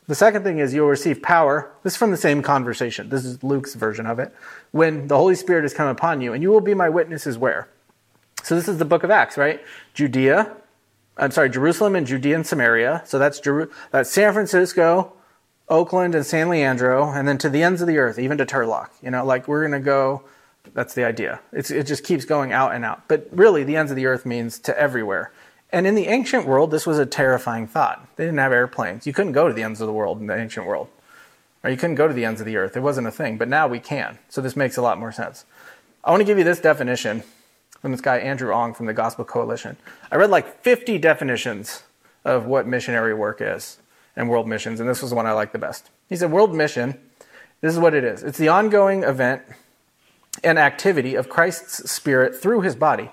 [0.08, 1.72] The second thing is you'll receive power.
[1.84, 3.10] This is from the same conversation.
[3.10, 4.34] This is Luke's version of it.
[4.72, 7.68] When the Holy Spirit has come upon you, and you will be my witnesses where?
[8.44, 9.62] So this is the book of Acts, right?
[9.94, 10.56] Judea,
[11.18, 13.04] I'm sorry, Jerusalem and Judea and Samaria.
[13.06, 13.42] So that's
[13.92, 15.14] that's San Francisco,
[15.68, 18.90] Oakland, and San Leandro, and then to the ends of the earth, even to Turlock.
[19.02, 20.24] You know, like we're going to go
[20.74, 21.40] that's the idea.
[21.52, 23.08] It's, it just keeps going out and out.
[23.08, 25.32] But really, the ends of the earth means to everywhere.
[25.72, 28.08] And in the ancient world, this was a terrifying thought.
[28.16, 29.06] They didn't have airplanes.
[29.06, 30.88] You couldn't go to the ends of the world in the ancient world.
[31.64, 32.76] Or you couldn't go to the ends of the earth.
[32.76, 33.38] It wasn't a thing.
[33.38, 34.18] But now we can.
[34.30, 35.46] So this makes a lot more sense.
[36.04, 37.24] I want to give you this definition
[37.82, 39.78] from this guy, Andrew Ong from the Gospel Coalition.
[40.12, 41.84] I read like 50 definitions
[42.26, 43.78] of what missionary work is.
[44.16, 45.90] and world missions, and this was the one I liked the best.
[46.10, 47.00] He said, World mission,
[47.62, 49.44] this is what it is it's the ongoing event
[50.44, 53.12] and activity of Christ's Spirit through his body,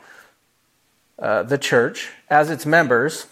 [1.19, 3.27] uh, the church, as its members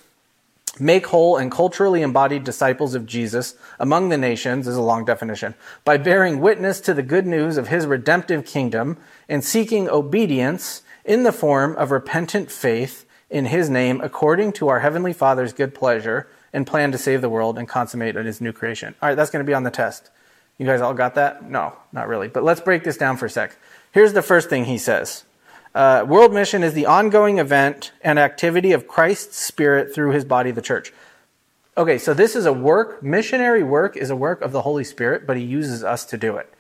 [0.80, 5.54] make whole and culturally embodied disciples of Jesus among the nations is a long definition
[5.84, 8.96] by bearing witness to the good news of his redemptive kingdom
[9.28, 14.80] and seeking obedience in the form of repentant faith in his name according to our
[14.80, 18.94] heavenly father's good pleasure and plan to save the world and consummate his new creation
[19.02, 20.10] all right that's going to be on the test
[20.58, 23.30] you guys all got that no not really but let's break this down for a
[23.30, 23.56] sec
[23.92, 25.24] here's the first thing he says
[25.74, 30.52] uh, world mission is the ongoing event and activity of Christ's Spirit through his body,
[30.52, 30.92] the church.
[31.76, 35.26] Okay, so this is a work, missionary work is a work of the Holy Spirit,
[35.26, 36.52] but he uses us to do it.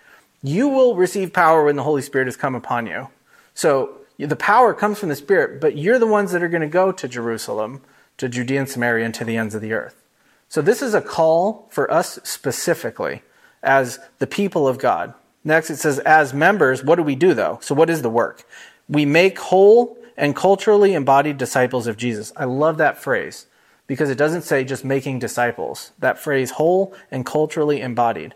[0.42, 3.08] You will receive power when the Holy Spirit has come upon you.
[3.54, 6.68] So the power comes from the Spirit, but you're the ones that are going to
[6.68, 7.82] go to Jerusalem,
[8.18, 10.02] to Judea and Samaria, and to the ends of the earth.
[10.48, 13.22] So this is a call for us specifically
[13.62, 15.14] as the people of God.
[15.42, 17.58] Next, it says, as members, what do we do though?
[17.60, 18.46] So what is the work?
[18.88, 22.32] We make whole and culturally embodied disciples of Jesus.
[22.36, 23.46] I love that phrase
[23.86, 25.92] because it doesn't say just making disciples.
[25.98, 28.34] That phrase, whole and culturally embodied.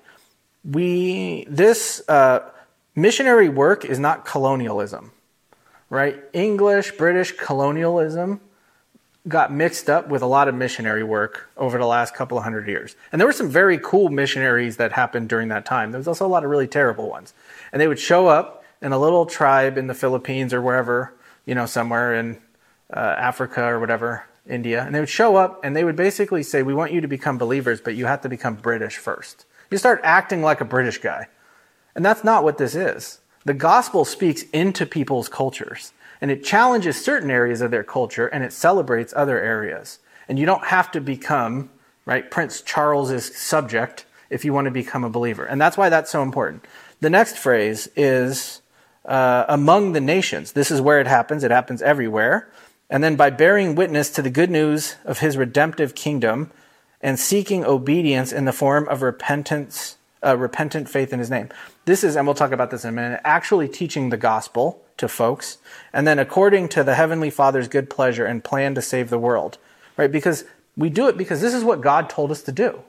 [0.64, 2.50] We, this uh,
[2.94, 5.12] missionary work is not colonialism,
[5.90, 6.22] right?
[6.32, 8.40] English, British colonialism
[9.26, 12.66] got mixed up with a lot of missionary work over the last couple of hundred
[12.66, 12.96] years.
[13.12, 15.92] And there were some very cool missionaries that happened during that time.
[15.92, 17.34] There was also a lot of really terrible ones.
[17.72, 21.54] And they would show up in a little tribe in the Philippines or wherever, you
[21.54, 22.38] know, somewhere in
[22.94, 26.62] uh, Africa or whatever, India, and they would show up and they would basically say,
[26.62, 29.44] "We want you to become believers, but you have to become British first.
[29.70, 31.28] You start acting like a British guy."
[31.94, 33.20] And that's not what this is.
[33.48, 38.44] The gospel speaks into people's cultures, and it challenges certain areas of their culture and
[38.44, 40.00] it celebrates other areas.
[40.28, 41.70] And you don't have to become,
[42.04, 45.46] right, Prince Charles's subject if you want to become a believer.
[45.46, 46.66] And that's why that's so important.
[47.00, 48.60] The next phrase is
[49.06, 50.52] uh, among the nations.
[50.52, 51.42] This is where it happens.
[51.42, 52.50] It happens everywhere.
[52.90, 56.50] And then by bearing witness to the good news of his redemptive kingdom
[57.00, 61.48] and seeking obedience in the form of repentance, uh, repentant faith in his name.
[61.84, 65.08] This is, and we'll talk about this in a minute, actually teaching the gospel to
[65.08, 65.58] folks.
[65.92, 69.58] And then according to the Heavenly Father's good pleasure and plan to save the world.
[69.96, 70.10] Right?
[70.10, 70.44] Because
[70.76, 72.82] we do it because this is what God told us to do.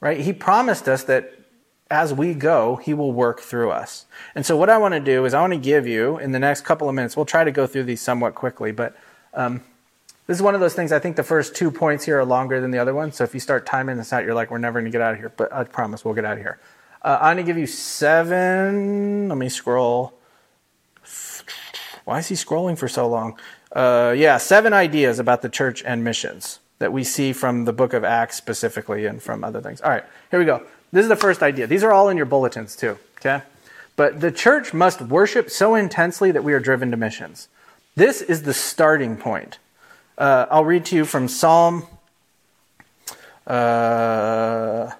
[0.00, 0.20] Right?
[0.20, 1.34] He promised us that
[1.90, 4.06] as we go, He will work through us.
[4.34, 6.38] And so, what I want to do is, I want to give you in the
[6.38, 8.96] next couple of minutes, we'll try to go through these somewhat quickly, but
[9.32, 9.62] um,
[10.28, 10.92] this is one of those things.
[10.92, 13.10] I think the first two points here are longer than the other one.
[13.12, 15.14] So, if you start timing this out, you're like, we're never going to get out
[15.14, 15.32] of here.
[15.34, 16.60] But I promise we'll get out of here.
[17.02, 19.30] Uh, I'm going to give you seven.
[19.30, 20.12] Let me scroll.
[22.04, 23.38] Why is he scrolling for so long?
[23.72, 27.94] Uh, yeah, seven ideas about the church and missions that we see from the book
[27.94, 29.80] of Acts specifically and from other things.
[29.80, 30.62] All right, here we go.
[30.92, 31.66] This is the first idea.
[31.66, 33.42] These are all in your bulletins too, okay?
[33.96, 37.48] But the church must worship so intensely that we are driven to missions.
[37.94, 39.58] This is the starting point.
[40.18, 41.86] Uh, I'll read to you from Psalm
[43.46, 44.90] uh,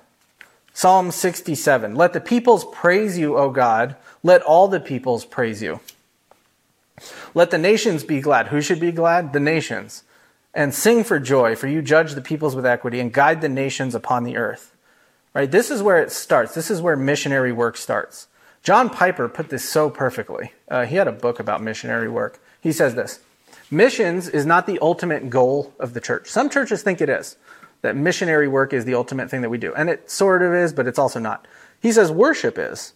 [0.73, 1.97] Psalm 67.
[1.97, 3.97] Let the peoples praise you, O God.
[4.23, 5.81] Let all the peoples praise you.
[7.35, 8.49] Let the nations be glad.
[8.49, 9.33] Who should be glad?
[9.33, 10.05] The nations.
[10.55, 13.95] And sing for joy, for you judge the peoples with equity and guide the nations
[13.95, 14.75] upon the earth.
[15.35, 15.51] Right?
[15.51, 16.55] This is where it starts.
[16.55, 18.29] This is where missionary work starts.
[18.63, 20.53] John Piper put this so perfectly.
[20.69, 22.41] Uh, he had a book about missionary work.
[22.61, 23.21] He says this
[23.71, 26.29] Missions is not the ultimate goal of the church.
[26.29, 27.37] Some churches think it is,
[27.83, 29.75] that missionary work is the ultimate thing that we do.
[29.75, 31.47] And it sort of is, but it's also not.
[31.81, 32.95] He says worship is.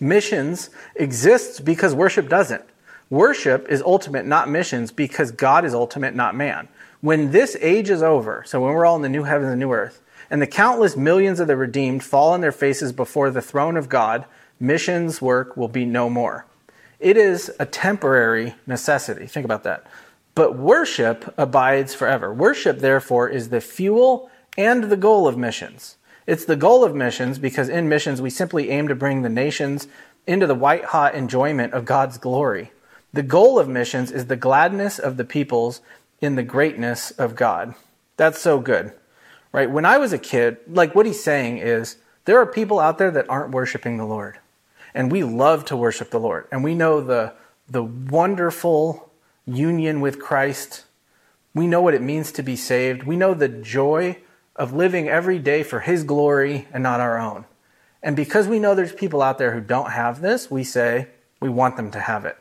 [0.00, 2.64] Missions exists because worship doesn't.
[3.10, 6.68] Worship is ultimate, not missions, because God is ultimate, not man.
[7.00, 9.72] When this age is over, so when we're all in the new heavens and new
[9.72, 13.76] earth, and the countless millions of the redeemed fall on their faces before the throne
[13.76, 14.26] of God,
[14.60, 16.44] missions work will be no more.
[17.00, 19.26] It is a temporary necessity.
[19.26, 19.86] Think about that.
[20.34, 22.32] But worship abides forever.
[22.32, 25.96] Worship, therefore, is the fuel and the goal of missions.
[26.26, 29.88] It's the goal of missions because in missions we simply aim to bring the nations
[30.26, 32.72] into the white hot enjoyment of God's glory.
[33.12, 35.80] The goal of missions is the gladness of the peoples
[36.20, 37.74] in the greatness of God.
[38.16, 38.92] That's so good
[39.52, 39.70] right?
[39.70, 43.10] When I was a kid, like what he's saying is there are people out there
[43.10, 44.38] that aren't worshiping the Lord.
[44.98, 46.48] And we love to worship the Lord.
[46.50, 47.32] And we know the,
[47.68, 49.12] the wonderful
[49.46, 50.86] union with Christ.
[51.54, 53.04] We know what it means to be saved.
[53.04, 54.18] We know the joy
[54.56, 57.44] of living every day for His glory and not our own.
[58.02, 61.06] And because we know there's people out there who don't have this, we say
[61.38, 62.36] we want them to have it.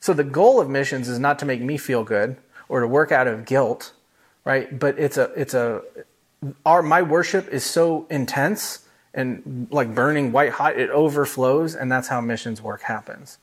[0.00, 2.38] So the goal of missions is not to make me feel good
[2.70, 3.92] or to work out of guilt,
[4.46, 4.78] right?
[4.78, 5.82] But it's a, it's a,
[6.64, 12.08] our my worship is so intense and like burning white hot, it overflows, and that's
[12.08, 13.38] how missions work happens.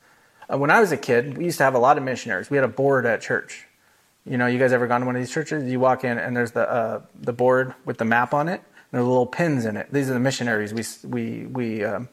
[0.51, 2.49] Uh, when I was a kid, we used to have a lot of missionaries.
[2.49, 3.67] We had a board at church.
[4.25, 5.63] You know, you guys ever gone to one of these churches?
[5.69, 8.61] You walk in and there's the uh, the board with the map on it.
[8.91, 9.87] There are little pins in it.
[9.91, 12.09] These are the missionaries we we we um,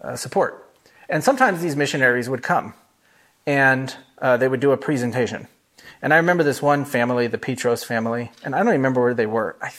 [0.00, 0.72] uh, support.
[1.08, 2.74] And sometimes these missionaries would come,
[3.46, 5.48] and uh, they would do a presentation.
[6.00, 9.26] And I remember this one family, the Petros family, and I don't remember where they
[9.26, 9.56] were.
[9.60, 9.70] I,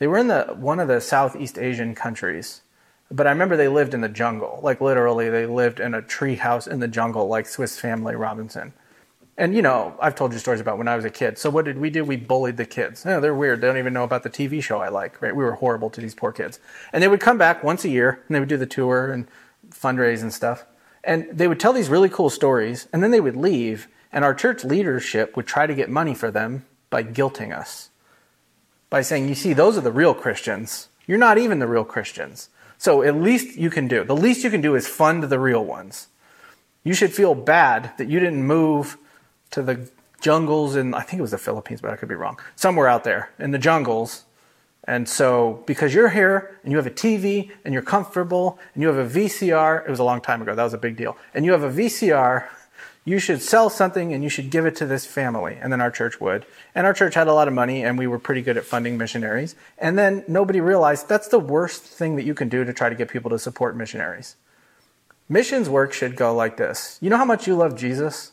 [0.00, 2.62] they were in the one of the Southeast Asian countries,
[3.08, 4.58] but I remember they lived in the jungle.
[4.60, 8.72] Like literally, they lived in a tree house in the jungle, like Swiss Family Robinson.
[9.38, 11.38] And you know, I've told you stories about when I was a kid.
[11.38, 12.04] So what did we do?
[12.04, 13.06] We bullied the kids.
[13.06, 13.60] Oh, they're weird.
[13.60, 15.22] They don't even know about the TV show I like.
[15.22, 15.36] Right?
[15.36, 16.58] We were horrible to these poor kids.
[16.92, 19.28] And they would come back once a year, and they would do the tour and
[19.70, 20.66] fundraise and stuff.
[21.04, 24.34] And they would tell these really cool stories, and then they would leave and our
[24.34, 27.89] church leadership would try to get money for them by guilting us,
[28.90, 30.88] by saying, You see, those are the real Christians.
[31.06, 32.50] You're not even the real Christians.
[32.76, 35.64] So at least you can do, the least you can do is fund the real
[35.64, 36.08] ones.
[36.82, 38.96] You should feel bad that you didn't move
[39.50, 42.38] to the jungles in, I think it was the Philippines, but I could be wrong,
[42.56, 44.24] somewhere out there in the jungles.
[44.84, 48.88] And so, because you're here and you have a TV and you're comfortable and you
[48.88, 51.44] have a VCR, it was a long time ago, that was a big deal, and
[51.44, 52.48] you have a VCR
[53.04, 55.56] you should sell something and you should give it to this family.
[55.60, 56.44] And then our church would.
[56.74, 58.98] And our church had a lot of money and we were pretty good at funding
[58.98, 59.54] missionaries.
[59.78, 62.94] And then nobody realized that's the worst thing that you can do to try to
[62.94, 64.36] get people to support missionaries.
[65.28, 66.98] Missions work should go like this.
[67.00, 68.32] You know how much you love Jesus?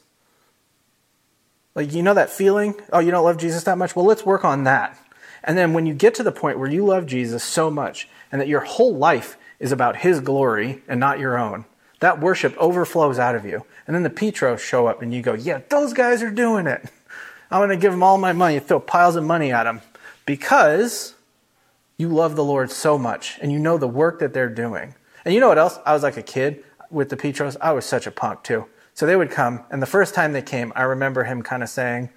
[1.76, 2.74] Like, you know that feeling?
[2.92, 3.96] Oh, you don't love Jesus that much?
[3.96, 4.98] Well, let's work on that.
[5.44, 8.42] And then when you get to the point where you love Jesus so much and
[8.42, 11.66] that your whole life is about his glory and not your own,
[12.00, 13.66] that worship overflows out of you.
[13.86, 16.84] And then the Petros show up and you go, yeah, those guys are doing it.
[17.50, 19.82] I'm going to give them all my money, throw piles of money at them
[20.26, 21.16] because
[21.98, 24.94] you love the Lord so much and you know the work that they're doing.
[25.26, 25.80] And you know what else?
[25.86, 27.58] I was like a kid with the Petros.
[27.60, 28.66] I was such a punk too.
[28.94, 31.70] So they would come, and the first time they came, I remember him kind of
[31.70, 32.10] saying,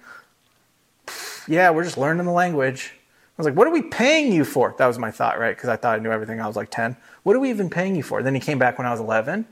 [1.47, 2.93] Yeah, we're just learning the language.
[2.93, 4.73] I was like, What are we paying you for?
[4.77, 5.55] That was my thought, right?
[5.55, 6.41] Because I thought I knew everything.
[6.41, 6.97] I was like 10.
[7.23, 8.23] What are we even paying you for?
[8.23, 9.45] Then he came back when I was 11.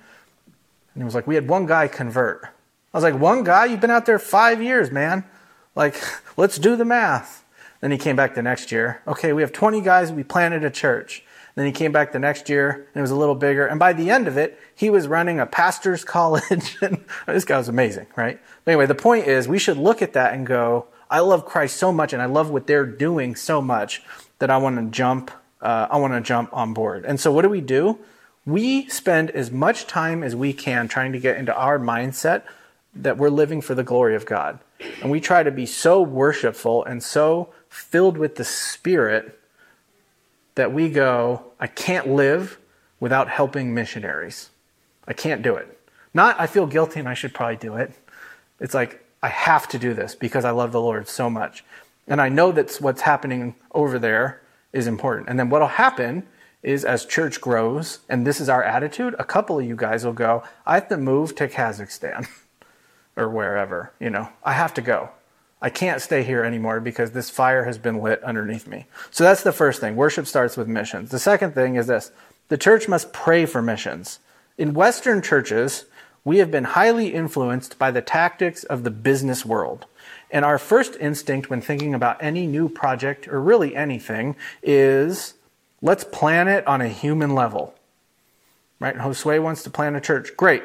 [1.00, 2.44] And he was like, We had one guy convert.
[2.44, 3.64] I was like, One guy?
[3.64, 5.24] You've been out there five years, man.
[5.74, 5.96] Like,
[6.38, 7.46] let's do the math.
[7.80, 9.02] Then he came back the next year.
[9.08, 10.12] Okay, we have 20 guys.
[10.12, 11.24] We planted a church.
[11.56, 13.66] Then he came back the next year and it was a little bigger.
[13.66, 16.78] And by the end of it, he was running a pastor's college.
[16.82, 18.38] and this guy was amazing, right?
[18.66, 21.78] But anyway, the point is we should look at that and go, I love Christ
[21.78, 24.04] so much and I love what they're doing so much
[24.40, 25.32] that I want to jump,
[25.62, 27.06] uh, I want to jump on board.
[27.06, 28.00] And so what do we do?
[28.50, 32.44] We spend as much time as we can trying to get into our mindset
[32.96, 34.60] that we're living for the glory of God.
[35.02, 39.40] And we try to be so worshipful and so filled with the Spirit
[40.56, 42.58] that we go, I can't live
[43.00, 44.50] without helping missionaries.
[45.08, 45.80] I can't do it.
[46.14, 47.94] Not, I feel guilty and I should probably do it.
[48.60, 51.64] It's like, I have to do this because I love the Lord so much.
[52.08, 54.42] And I know that what's happening over there
[54.74, 55.30] is important.
[55.30, 56.26] And then what'll happen
[56.62, 60.14] is as church grows, and this is our attitude, a couple of you guys will
[60.14, 62.28] go, I have to move to Kazakhstan
[63.16, 65.10] or wherever, you know, I have to go.
[65.62, 68.88] I can't stay here anymore because this fire has been lit underneath me.
[69.12, 69.96] So that's the first thing.
[69.96, 71.12] Worship starts with missions.
[71.12, 72.12] The second thing is this
[72.48, 74.20] the church must pray for missions.
[74.58, 75.86] In Western churches,
[76.24, 79.86] we have been highly influenced by the tactics of the business world.
[80.32, 85.34] And our first instinct when thinking about any new project or really anything is
[85.82, 87.74] Let's plan it on a human level.
[88.80, 88.94] Right?
[88.94, 90.36] And Josue wants to plan a church.
[90.38, 90.64] Great.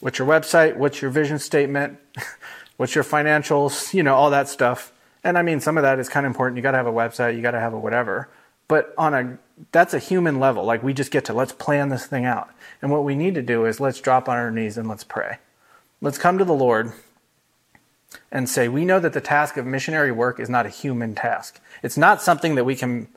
[0.00, 0.76] What's your website?
[0.76, 1.98] What's your vision statement?
[2.76, 3.94] What's your financials?
[3.94, 4.92] You know, all that stuff.
[5.22, 6.56] And I mean, some of that is kind of important.
[6.56, 8.28] You got to have a website, you got to have a whatever.
[8.68, 9.38] But on a
[9.70, 10.64] that's a human level.
[10.64, 12.50] Like we just get to let's plan this thing out.
[12.80, 15.38] And what we need to do is let's drop on our knees and let's pray.
[16.00, 16.92] Let's come to the Lord
[18.30, 21.60] and say, we know that the task of missionary work is not a human task.
[21.82, 23.08] It's not something that we can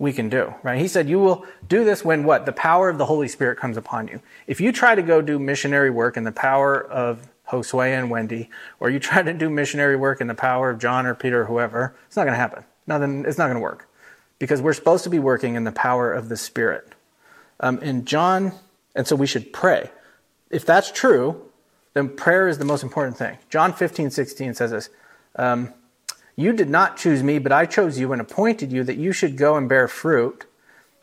[0.00, 0.80] we can do, right?
[0.80, 2.46] He said, you will do this when what?
[2.46, 4.22] The power of the Holy Spirit comes upon you.
[4.46, 8.48] If you try to go do missionary work in the power of Josue and Wendy,
[8.80, 11.44] or you try to do missionary work in the power of John or Peter or
[11.44, 12.64] whoever, it's not going to happen.
[12.86, 13.88] Nothing, it's not going to work.
[14.38, 16.94] Because we're supposed to be working in the power of the Spirit.
[17.60, 18.52] Um, in John,
[18.94, 19.90] and so we should pray.
[20.50, 21.42] If that's true,
[21.92, 23.36] then prayer is the most important thing.
[23.50, 24.88] John 15, 16 says this.
[25.36, 25.74] Um,
[26.36, 29.36] you did not choose me, but I chose you and appointed you that you should
[29.36, 30.46] go and bear fruit,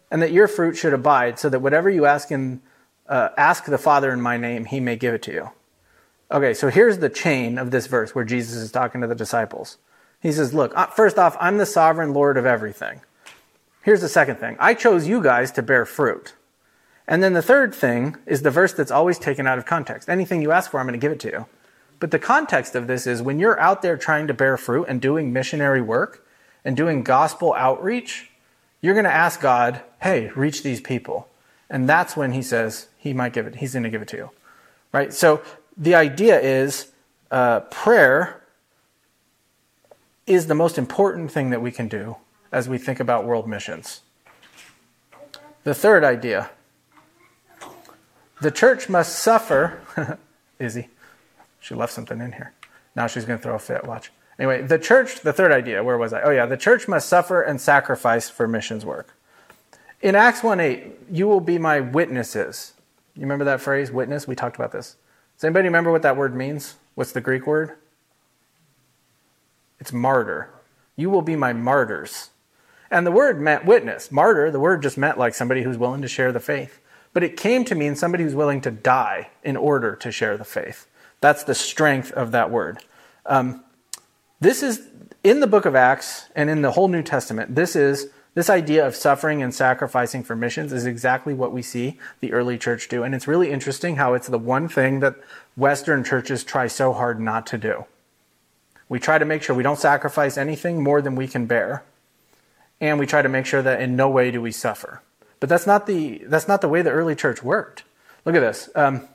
[0.09, 2.61] and that your fruit should abide, so that whatever you ask in
[3.07, 5.49] uh, ask the Father in my name, he may give it to you.
[6.29, 9.77] Okay, so here's the chain of this verse where Jesus is talking to the disciples.
[10.21, 13.01] He says, Look, first off, I'm the sovereign Lord of everything.
[13.83, 16.33] here's the second thing I chose you guys to bear fruit.
[17.07, 20.09] And then the third thing is the verse that's always taken out of context.
[20.09, 21.45] Anything you ask for, I'm going to give it to you.
[21.99, 25.01] But the context of this is when you're out there trying to bear fruit and
[25.01, 26.25] doing missionary work
[26.63, 28.29] and doing gospel outreach,
[28.81, 31.27] you're going to ask God, hey, reach these people.
[31.69, 34.17] And that's when he says he might give it, he's going to give it to
[34.17, 34.29] you.
[34.91, 35.13] Right?
[35.13, 35.41] So
[35.75, 36.91] the idea is
[37.31, 38.43] uh, prayer
[40.25, 42.17] is the most important thing that we can do
[42.51, 44.01] as we think about world missions.
[45.63, 46.49] The third idea
[48.39, 50.17] the church must suffer.
[50.59, 50.89] Izzy,
[51.67, 52.53] she left something in here.
[52.95, 53.85] Now she's going to throw a fit.
[53.85, 54.11] Watch.
[54.39, 56.21] Anyway, the church, the third idea, where was I?
[56.21, 59.13] Oh, yeah, the church must suffer and sacrifice for missions work.
[60.01, 62.73] In Acts 1 8, you will be my witnesses.
[63.15, 64.27] You remember that phrase, witness?
[64.27, 64.95] We talked about this.
[65.35, 66.75] Does anybody remember what that word means?
[66.95, 67.75] What's the Greek word?
[69.79, 70.49] It's martyr.
[70.95, 72.29] You will be my martyrs.
[72.89, 74.11] And the word meant witness.
[74.11, 76.79] Martyr, the word just meant like somebody who's willing to share the faith.
[77.11, 80.45] But it came to mean somebody who's willing to die in order to share the
[80.45, 80.87] faith.
[81.21, 82.79] That's the strength of that word.
[83.25, 83.63] Um,
[84.39, 84.87] this is
[85.23, 87.55] in the book of Acts and in the whole New Testament.
[87.55, 91.97] This is this idea of suffering and sacrificing for missions is exactly what we see
[92.19, 93.01] the early church do.
[93.01, 95.15] And it's really interesting how it's the one thing that
[95.55, 97.85] Western churches try so hard not to do.
[98.89, 101.83] We try to make sure we don't sacrifice anything more than we can bear.
[102.79, 105.01] And we try to make sure that in no way do we suffer.
[105.39, 107.85] But that's not the, that's not the way the early church worked.
[108.23, 108.69] Look at this.
[108.75, 109.07] Um,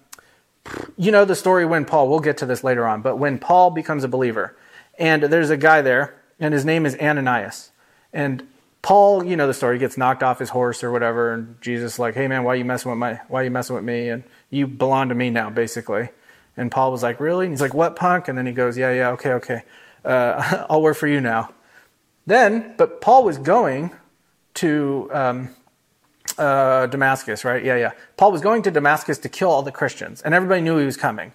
[0.97, 3.71] you know the story when Paul, we'll get to this later on, but when Paul
[3.71, 4.57] becomes a believer,
[4.99, 7.71] and there's a guy there, and his name is Ananias.
[8.13, 8.47] And
[8.83, 12.15] Paul, you know the story, gets knocked off his horse or whatever, and Jesus like,
[12.15, 14.09] hey man, why are you messing with my why you messing with me?
[14.09, 16.11] And you belong to me now, basically.
[16.57, 17.47] And Paul was like, Really?
[17.47, 18.29] And he's like, What punk?
[18.29, 19.63] And then he goes, Yeah, yeah, okay, okay.
[20.05, 21.51] Uh, I'll work for you now.
[22.27, 23.91] Then, but Paul was going
[24.55, 25.49] to um,
[26.39, 27.65] uh, Damascus, right?
[27.65, 27.93] Yeah, yeah.
[28.17, 30.97] Paul was going to Damascus to kill all the Christians, and everybody knew he was
[30.97, 31.33] coming.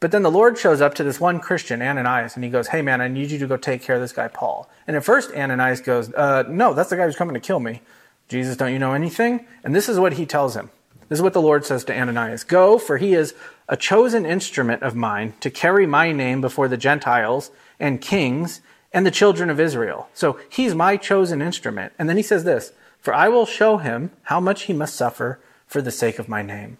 [0.00, 2.80] But then the Lord shows up to this one Christian, Ananias, and he goes, Hey,
[2.80, 4.68] man, I need you to go take care of this guy, Paul.
[4.86, 7.82] And at first, Ananias goes, uh, No, that's the guy who's coming to kill me.
[8.28, 9.46] Jesus, don't you know anything?
[9.62, 10.70] And this is what he tells him.
[11.08, 13.34] This is what the Lord says to Ananias Go, for he is
[13.68, 18.62] a chosen instrument of mine to carry my name before the Gentiles and kings
[18.92, 20.08] and the children of Israel.
[20.14, 21.92] So he's my chosen instrument.
[21.98, 25.40] And then he says this for I will show him how much he must suffer
[25.66, 26.78] for the sake of my name.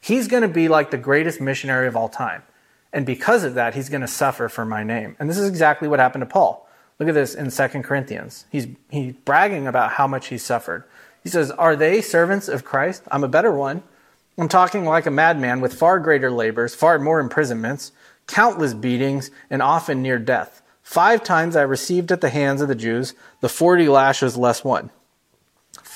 [0.00, 2.42] He's going to be like the greatest missionary of all time.
[2.92, 5.16] And because of that, he's going to suffer for my name.
[5.18, 6.68] And this is exactly what happened to Paul.
[6.98, 8.44] Look at this in 2 Corinthians.
[8.50, 10.84] He's, he's bragging about how much he suffered.
[11.22, 13.02] He says, Are they servants of Christ?
[13.10, 13.82] I'm a better one.
[14.36, 17.92] I'm talking like a madman with far greater labors, far more imprisonments,
[18.26, 20.62] countless beatings, and often near death.
[20.82, 24.90] Five times I received at the hands of the Jews the 40 lashes less one.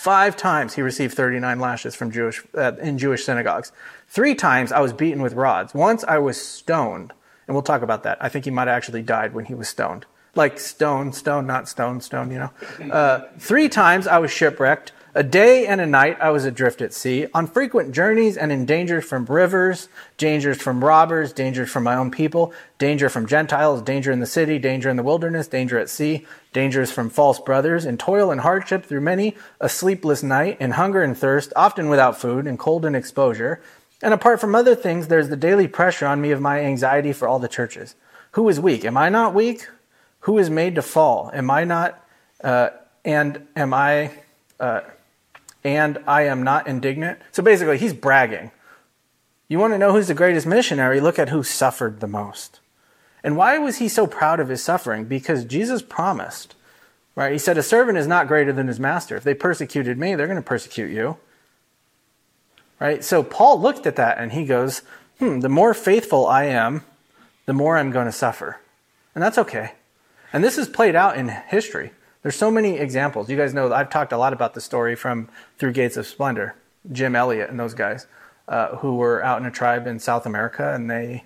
[0.06, 3.72] Five times he received 39 lashes from Jewish, uh, in Jewish synagogues.
[4.06, 5.74] Three times I was beaten with rods.
[5.74, 7.12] Once I was stoned.
[7.48, 8.16] And we'll talk about that.
[8.20, 10.06] I think he might have actually died when he was stoned.
[10.36, 12.50] Like stone, stone, not stone, stone, you know.
[12.88, 14.92] Uh, three times I was shipwrecked.
[15.16, 18.66] A day and a night I was adrift at sea, on frequent journeys and in
[18.66, 19.88] danger from rivers,
[20.18, 24.58] dangers from robbers, dangers from my own people, danger from Gentiles, danger in the city,
[24.58, 28.84] danger in the wilderness, danger at sea, dangers from false brothers, in toil and hardship
[28.84, 32.94] through many a sleepless night, in hunger and thirst, often without food, in cold and
[32.94, 33.62] exposure.
[34.02, 37.26] And apart from other things, there's the daily pressure on me of my anxiety for
[37.26, 37.94] all the churches.
[38.32, 38.84] Who is weak?
[38.84, 39.66] Am I not weak?
[40.20, 41.30] Who is made to fall?
[41.32, 42.04] Am I not?
[42.44, 42.68] Uh,
[43.02, 44.10] and am I?
[44.60, 44.82] Uh,
[45.66, 47.18] and I am not indignant.
[47.32, 48.52] So basically, he's bragging.
[49.48, 51.00] You want to know who's the greatest missionary?
[51.00, 52.60] Look at who suffered the most.
[53.24, 55.06] And why was he so proud of his suffering?
[55.06, 56.54] Because Jesus promised,
[57.16, 57.32] right?
[57.32, 59.16] He said, A servant is not greater than his master.
[59.16, 61.16] If they persecuted me, they're going to persecute you.
[62.78, 63.02] Right?
[63.02, 64.82] So Paul looked at that and he goes,
[65.18, 66.84] Hmm, the more faithful I am,
[67.46, 68.60] the more I'm going to suffer.
[69.16, 69.72] And that's okay.
[70.32, 71.90] And this is played out in history.
[72.26, 73.30] There's so many examples.
[73.30, 76.56] You guys know I've talked a lot about the story from Through Gates of Splendor,
[76.90, 78.08] Jim Elliot and those guys,
[78.48, 81.22] uh, who were out in a tribe in South America, and they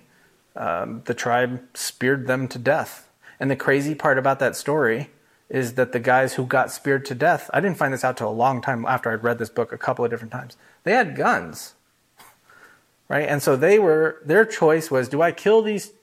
[0.55, 3.09] um, the tribe speared them to death.
[3.39, 5.09] And the crazy part about that story
[5.49, 8.29] is that the guys who got speared to death, I didn't find this out till
[8.29, 10.55] a long time after I'd read this book a couple of different times.
[10.83, 11.73] They had guns.
[13.09, 13.27] Right?
[13.27, 15.93] And so they were their choice was do I kill these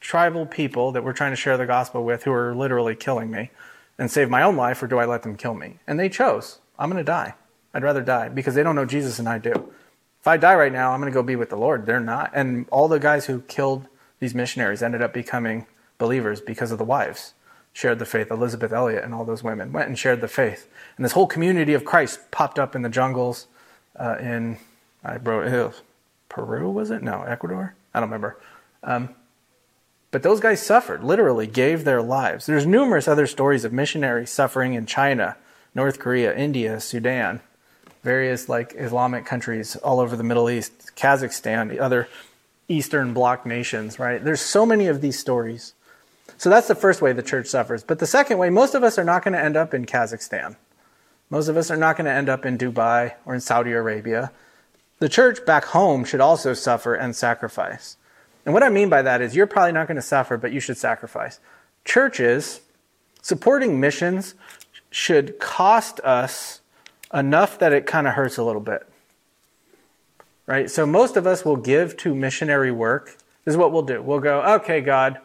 [0.00, 3.50] tribal people that we're trying to share the gospel with who are literally killing me?
[4.00, 5.78] And save my own life, or do I let them kill me?
[5.86, 7.34] And they chose, I'm going to die.
[7.74, 9.52] I'd rather die because they don't know Jesus and I do.
[9.52, 11.84] If I die right now, I'm going to go be with the Lord.
[11.84, 12.30] They're not.
[12.34, 13.88] And all the guys who killed
[14.18, 15.66] these missionaries ended up becoming
[15.98, 17.34] believers because of the wives.
[17.74, 18.30] shared the faith.
[18.30, 20.66] Elisabeth Elliot and all those women went and shared the faith.
[20.96, 23.48] And this whole community of Christ popped up in the jungles
[23.96, 24.56] uh, in,
[25.04, 25.74] I wrote,
[26.30, 27.02] Peru, was it?
[27.02, 27.74] No, Ecuador?
[27.92, 28.40] I don't remember.
[28.82, 29.14] Um,
[30.10, 32.46] but those guys suffered, literally gave their lives.
[32.46, 35.36] There's numerous other stories of missionaries suffering in China,
[35.74, 37.40] North Korea, India, Sudan,
[38.02, 42.08] various like Islamic countries all over the Middle East, Kazakhstan, the other
[42.68, 44.22] Eastern Bloc nations, right?
[44.22, 45.74] There's so many of these stories.
[46.38, 47.84] So that's the first way the church suffers.
[47.84, 50.56] But the second way, most of us are not going to end up in Kazakhstan.
[51.28, 54.32] Most of us are not going to end up in Dubai or in Saudi Arabia.
[54.98, 57.96] The church back home should also suffer and sacrifice.
[58.44, 60.60] And what I mean by that is you're probably not going to suffer, but you
[60.60, 61.40] should sacrifice.
[61.84, 62.60] Churches
[63.22, 64.34] supporting missions
[64.90, 66.60] should cost us
[67.12, 68.86] enough that it kind of hurts a little bit.
[70.46, 70.70] Right?
[70.70, 73.16] So most of us will give to missionary work.
[73.44, 74.02] This is what we'll do.
[74.02, 75.18] We'll go, okay, God,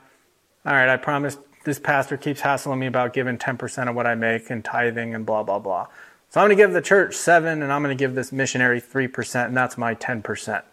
[0.65, 4.15] all right, I promised this pastor keeps hassling me about giving 10% of what I
[4.15, 5.87] make and tithing and blah, blah, blah.
[6.29, 8.81] So I'm going to give the church seven and I'm going to give this missionary
[8.81, 10.63] 3%, and that's my 10%.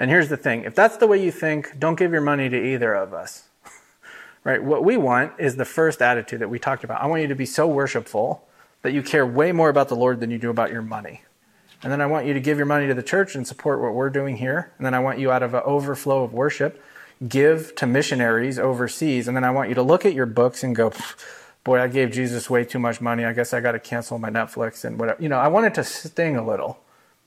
[0.00, 2.56] And here's the thing if that's the way you think, don't give your money to
[2.56, 3.44] either of us.
[4.44, 4.62] right?
[4.62, 7.02] What we want is the first attitude that we talked about.
[7.02, 8.48] I want you to be so worshipful
[8.80, 11.22] that you care way more about the Lord than you do about your money.
[11.82, 13.92] And then I want you to give your money to the church and support what
[13.92, 14.72] we're doing here.
[14.78, 16.82] And then I want you, out of an overflow of worship,
[17.26, 19.28] give to missionaries overseas.
[19.28, 20.92] And then I want you to look at your books and go,
[21.62, 23.26] boy, I gave Jesus way too much money.
[23.26, 25.22] I guess I got to cancel my Netflix and whatever.
[25.22, 26.80] You know, I want it to sting a little.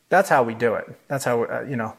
[0.09, 0.86] That's how we do it.
[1.07, 1.95] That's how, uh, you know,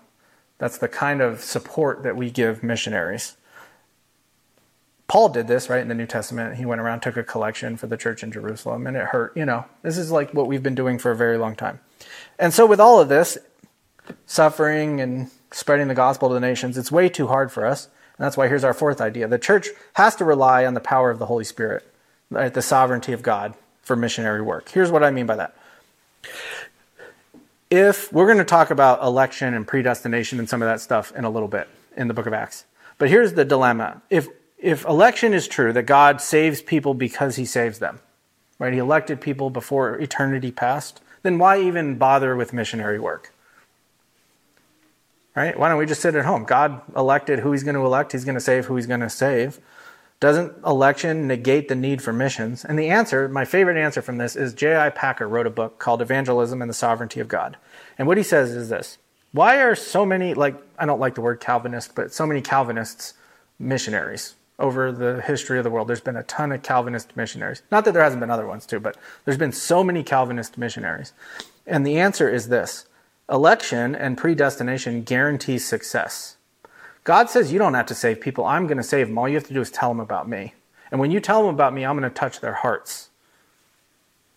[0.64, 3.36] that's the kind of support that we give missionaries.
[5.08, 6.56] Paul did this, right, in the New Testament.
[6.56, 9.36] He went around, took a collection for the church in Jerusalem, and it hurt.
[9.36, 11.80] You know, this is like what we've been doing for a very long time.
[12.38, 13.36] And so, with all of this,
[14.24, 17.84] suffering and spreading the gospel to the nations, it's way too hard for us.
[18.16, 19.28] And that's why here's our fourth idea.
[19.28, 21.86] The church has to rely on the power of the Holy Spirit,
[22.30, 23.52] right, the sovereignty of God
[23.82, 24.70] for missionary work.
[24.70, 25.54] Here's what I mean by that
[27.74, 31.24] if we're going to talk about election and predestination and some of that stuff in
[31.24, 32.64] a little bit in the book of Acts.
[32.98, 34.00] But here's the dilemma.
[34.10, 38.00] If if election is true that God saves people because he saves them,
[38.58, 38.72] right?
[38.72, 43.34] He elected people before eternity passed, then why even bother with missionary work?
[45.36, 45.58] Right?
[45.58, 46.44] Why don't we just sit at home?
[46.44, 49.10] God elected who he's going to elect, he's going to save who he's going to
[49.10, 49.58] save.
[50.24, 52.64] Doesn't election negate the need for missions?
[52.64, 54.88] And the answer, my favorite answer from this, is J.I.
[54.88, 57.58] Packer wrote a book called Evangelism and the Sovereignty of God.
[57.98, 58.96] And what he says is this
[59.32, 63.12] Why are so many, like, I don't like the word Calvinist, but so many Calvinists
[63.58, 65.88] missionaries over the history of the world?
[65.88, 67.60] There's been a ton of Calvinist missionaries.
[67.70, 68.96] Not that there hasn't been other ones too, but
[69.26, 71.12] there's been so many Calvinist missionaries.
[71.66, 72.86] And the answer is this
[73.30, 76.38] election and predestination guarantees success.
[77.04, 78.44] God says you don't have to save people.
[78.44, 79.18] I'm going to save them.
[79.18, 80.54] All you have to do is tell them about me.
[80.90, 83.10] And when you tell them about me, I'm going to touch their hearts.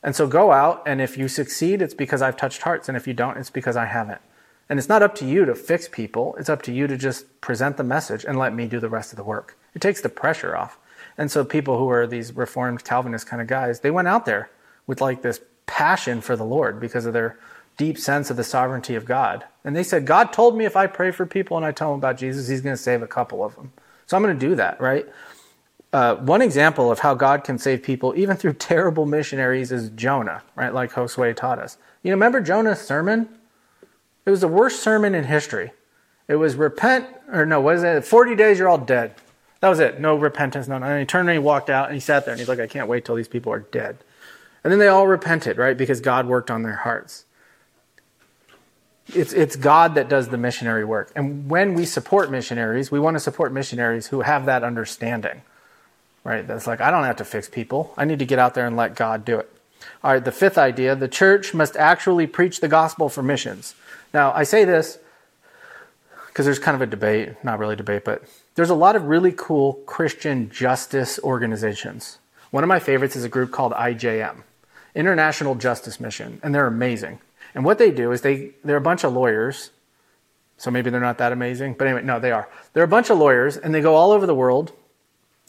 [0.03, 2.87] And so go out, and if you succeed, it's because I've touched hearts.
[2.87, 4.21] And if you don't, it's because I haven't.
[4.69, 7.39] And it's not up to you to fix people, it's up to you to just
[7.39, 9.57] present the message and let me do the rest of the work.
[9.73, 10.77] It takes the pressure off.
[11.17, 14.49] And so people who are these reformed Calvinist kind of guys, they went out there
[14.85, 17.39] with like this passion for the Lord because of their
[17.77, 19.45] deep sense of the sovereignty of God.
[19.63, 21.99] And they said, God told me if I pray for people and I tell them
[21.99, 23.71] about Jesus, he's going to save a couple of them.
[24.07, 25.05] So I'm going to do that, right?
[25.93, 30.43] Uh, one example of how God can save people, even through terrible missionaries, is Jonah,
[30.55, 30.73] right?
[30.73, 31.77] Like Josue taught us.
[32.03, 33.29] You know, remember Jonah's sermon?
[34.25, 35.71] It was the worst sermon in history.
[36.27, 38.03] It was repent, or no, what is it?
[38.03, 39.15] 40 days, you're all dead.
[39.61, 39.99] That was it.
[39.99, 40.75] No repentance, no.
[40.75, 42.67] And he turned and he walked out and he sat there and he's like, I
[42.67, 43.97] can't wait till these people are dead.
[44.63, 45.77] And then they all repented, right?
[45.77, 47.25] Because God worked on their hearts.
[49.13, 51.11] It's, it's God that does the missionary work.
[51.15, 55.41] And when we support missionaries, we want to support missionaries who have that understanding,
[56.23, 56.45] right?
[56.45, 57.93] That's like, I don't have to fix people.
[57.97, 59.49] I need to get out there and let God do it.
[60.03, 63.75] All right, the fifth idea the church must actually preach the gospel for missions.
[64.13, 64.99] Now, I say this
[66.27, 68.23] because there's kind of a debate, not really debate, but
[68.55, 72.19] there's a lot of really cool Christian justice organizations.
[72.51, 74.43] One of my favorites is a group called IJM,
[74.95, 77.19] International Justice Mission, and they're amazing.
[77.57, 79.71] And what they do is they they're a bunch of lawyers.
[80.57, 82.47] So maybe they're not that amazing, but anyway, no, they are.
[82.73, 84.73] They're a bunch of lawyers, and they go all over the world,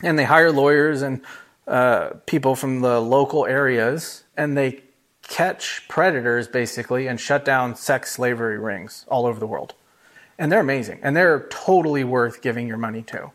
[0.03, 1.21] and they hire lawyers and
[1.67, 4.85] uh, people from the local areas, and they
[5.23, 9.75] catch predators basically and shut down sex slavery rings all over the world.
[10.39, 13.33] And they're amazing, and they're totally worth giving your money to.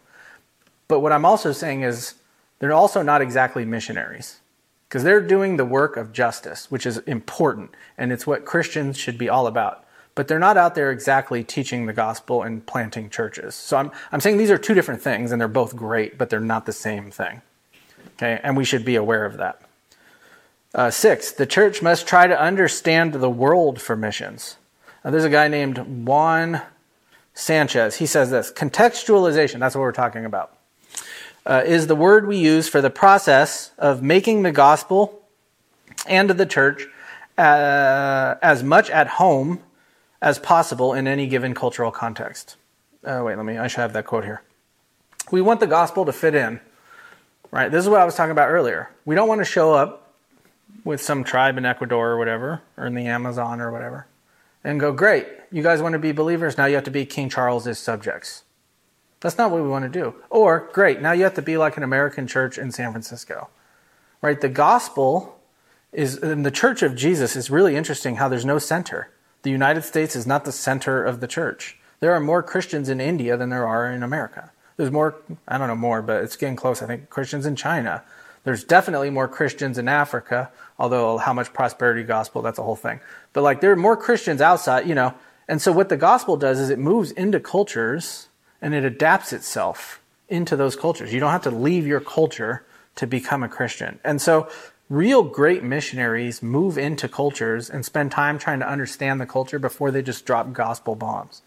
[0.87, 2.15] But what I'm also saying is
[2.57, 4.39] they're also not exactly missionaries
[4.93, 9.17] because they're doing the work of justice, which is important, and it's what Christians should
[9.17, 9.83] be all about.
[10.13, 13.55] But they're not out there exactly teaching the gospel and planting churches.
[13.55, 16.39] So I'm, I'm saying these are two different things, and they're both great, but they're
[16.39, 17.41] not the same thing.
[18.17, 19.61] Okay, and we should be aware of that.
[20.75, 24.57] Uh, six, the church must try to understand the world for missions.
[25.03, 26.61] Now, there's a guy named Juan
[27.33, 27.95] Sanchez.
[27.95, 30.55] He says this contextualization, that's what we're talking about,
[31.45, 35.21] uh, is the word we use for the process of making the gospel
[36.07, 36.87] and the church
[37.37, 39.59] uh, as much at home
[40.21, 42.55] as possible in any given cultural context.
[43.03, 44.41] Uh, wait, let me, I should have that quote here.
[45.31, 46.61] We want the gospel to fit in,
[47.51, 47.71] right?
[47.71, 48.89] This is what I was talking about earlier.
[49.05, 50.13] We don't want to show up
[50.83, 54.07] with some tribe in Ecuador or whatever, or in the Amazon or whatever,
[54.63, 57.29] and go, great, you guys want to be believers, now you have to be King
[57.29, 58.43] Charles's subjects.
[59.23, 60.15] That's not what we want to do.
[60.29, 63.47] Or, great, now you have to be like an American church in San Francisco.
[64.21, 64.39] Right?
[64.39, 65.39] The gospel
[65.93, 69.11] is, in the church of Jesus, is really interesting how there's no center.
[69.43, 71.77] The United States is not the center of the church.
[72.01, 74.51] There are more Christians in India than there are in America.
[74.75, 75.15] There's more,
[75.47, 76.81] I don't know more, but it's getting close.
[76.81, 78.03] I think Christians in China.
[78.43, 82.99] There's definitely more Christians in Africa, although how much prosperity gospel, that's a whole thing.
[83.31, 85.13] But like there are more Christians outside, you know.
[85.47, 88.27] And so what the gospel does is it moves into cultures
[88.63, 91.13] and it adapts itself into those cultures.
[91.13, 93.99] You don't have to leave your culture to become a Christian.
[94.05, 94.47] And so
[94.89, 99.91] real great missionaries move into cultures and spend time trying to understand the culture before
[99.91, 101.41] they just drop gospel bombs.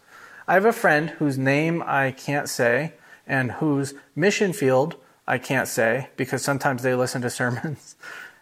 [0.47, 2.93] I have a friend whose name I can't say
[3.25, 4.95] and whose mission field
[5.25, 7.95] I can't say because sometimes they listen to sermons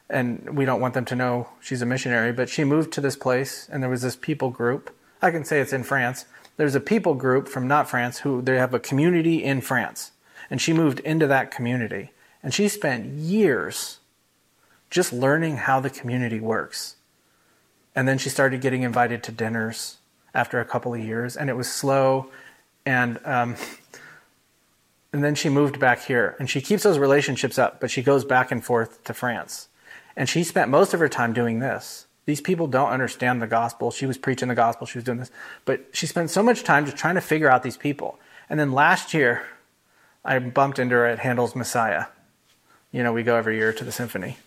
[0.10, 2.34] and we don't want them to know she's a missionary.
[2.34, 4.94] But she moved to this place and there was this people group.
[5.22, 6.26] I can say it's in France.
[6.58, 10.12] There's a people group from not France who they have a community in France.
[10.50, 12.12] And she moved into that community.
[12.42, 14.00] And she spent years
[14.90, 16.96] just learning how the community works.
[17.96, 19.98] And then she started getting invited to dinners
[20.34, 22.30] after a couple of years, and it was slow.
[22.86, 23.56] And um,
[25.14, 28.26] and then she moved back here, and she keeps those relationships up, but she goes
[28.26, 29.70] back and forth to France.
[30.16, 32.06] And she spent most of her time doing this.
[32.26, 33.92] These people don't understand the gospel.
[33.92, 35.32] She was preaching the gospel, she was doing this,
[35.64, 38.20] but she spent so much time just trying to figure out these people.
[38.50, 39.46] And then last year,
[40.24, 42.06] I bumped into her at Handel's Messiah.
[42.92, 44.38] You know, we go every year to the symphony.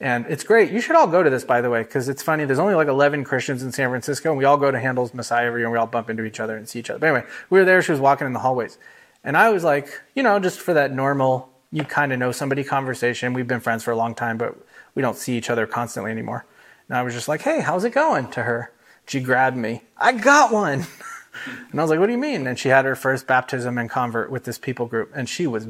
[0.00, 0.72] And it's great.
[0.72, 2.44] You should all go to this, by the way, because it's funny.
[2.44, 5.46] There's only like 11 Christians in San Francisco, and we all go to Handel's Messiah
[5.46, 6.98] every year, and we all bump into each other and see each other.
[6.98, 7.80] But anyway, we were there.
[7.82, 8.78] She was walking in the hallways.
[9.22, 12.64] And I was like, you know, just for that normal, you kind of know somebody
[12.64, 13.32] conversation.
[13.32, 14.56] We've been friends for a long time, but
[14.96, 16.44] we don't see each other constantly anymore.
[16.92, 18.70] And I was just like, hey, how's it going to her?
[19.06, 19.80] She grabbed me.
[19.96, 20.84] I got one.
[21.70, 22.46] and I was like, what do you mean?
[22.46, 25.10] And she had her first baptism and convert with this people group.
[25.14, 25.66] And she was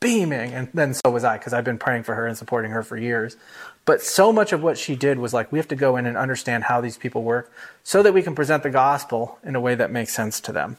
[0.00, 0.54] beaming.
[0.54, 2.96] And then so was I, because I've been praying for her and supporting her for
[2.96, 3.36] years.
[3.84, 6.16] But so much of what she did was like, we have to go in and
[6.16, 7.52] understand how these people work
[7.84, 10.78] so that we can present the gospel in a way that makes sense to them.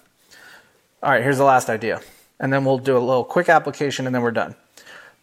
[1.04, 2.02] All right, here's the last idea.
[2.40, 4.56] And then we'll do a little quick application and then we're done.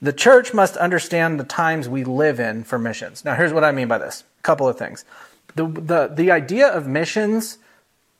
[0.02, 3.24] The church must understand the times we live in for missions.
[3.24, 5.04] Now, here's what I mean by this a couple of things.
[5.56, 7.58] The, the, the idea of missions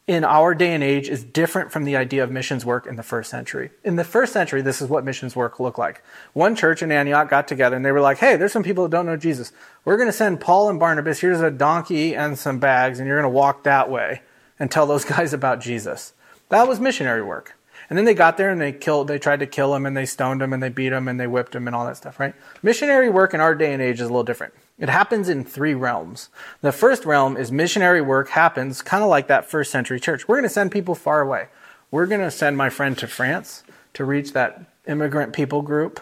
[0.07, 3.03] in our day and age is different from the idea of missions work in the
[3.03, 3.71] first century.
[3.85, 6.03] In the first century, this is what missions work looked like.
[6.33, 8.91] One church in Antioch got together and they were like, hey, there's some people that
[8.91, 9.53] don't know Jesus.
[9.85, 11.21] We're going to send Paul and Barnabas.
[11.21, 14.23] Here's a donkey and some bags, and you're going to walk that way
[14.59, 16.13] and tell those guys about Jesus.
[16.49, 17.57] That was missionary work.
[17.91, 20.07] And then they got there and they killed, they tried to kill him and they
[20.07, 22.37] stoned him and they beat him and they whipped him and all that stuff, right?
[22.63, 24.55] Missionary work in our day and age is a little different.
[24.79, 26.29] It happens in three realms.
[26.61, 30.29] The first realm is missionary work happens kind of like that first century church.
[30.29, 31.49] We're going to send people far away.
[31.91, 33.65] We're going to send my friend to France
[33.95, 35.99] to reach that immigrant people group.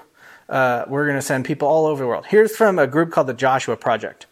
[0.47, 2.27] Uh, we're going to send people all over the world.
[2.27, 4.27] Here's from a group called the Joshua Project.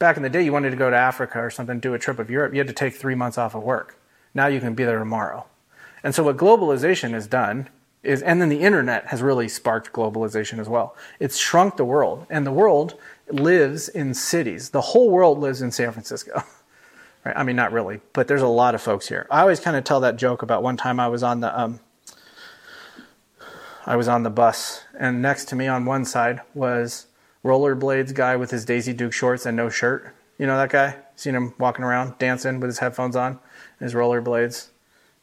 [0.00, 2.18] Back in the day, you wanted to go to Africa or something, do a trip
[2.18, 2.52] of Europe.
[2.52, 3.96] You had to take three months off of work.
[4.34, 5.46] Now you can be there tomorrow.
[6.02, 7.68] And so what globalization has done
[8.02, 10.96] is, and then the internet has really sparked globalization as well.
[11.20, 12.98] It's shrunk the world, and the world
[13.28, 14.70] lives in cities.
[14.70, 16.42] The whole world lives in San Francisco.
[17.24, 17.38] Right?
[17.38, 19.26] I mean, not really, but there's a lot of folks here.
[19.30, 21.80] I always kind of tell that joke about one time I was on the um,
[23.86, 27.06] I was on the bus, and next to me on one side was
[27.42, 30.14] rollerblades guy with his Daisy Duke shorts and no shirt.
[30.38, 30.96] You know that guy?
[31.16, 33.38] Seen him walking around dancing with his headphones on,
[33.80, 34.68] his rollerblades,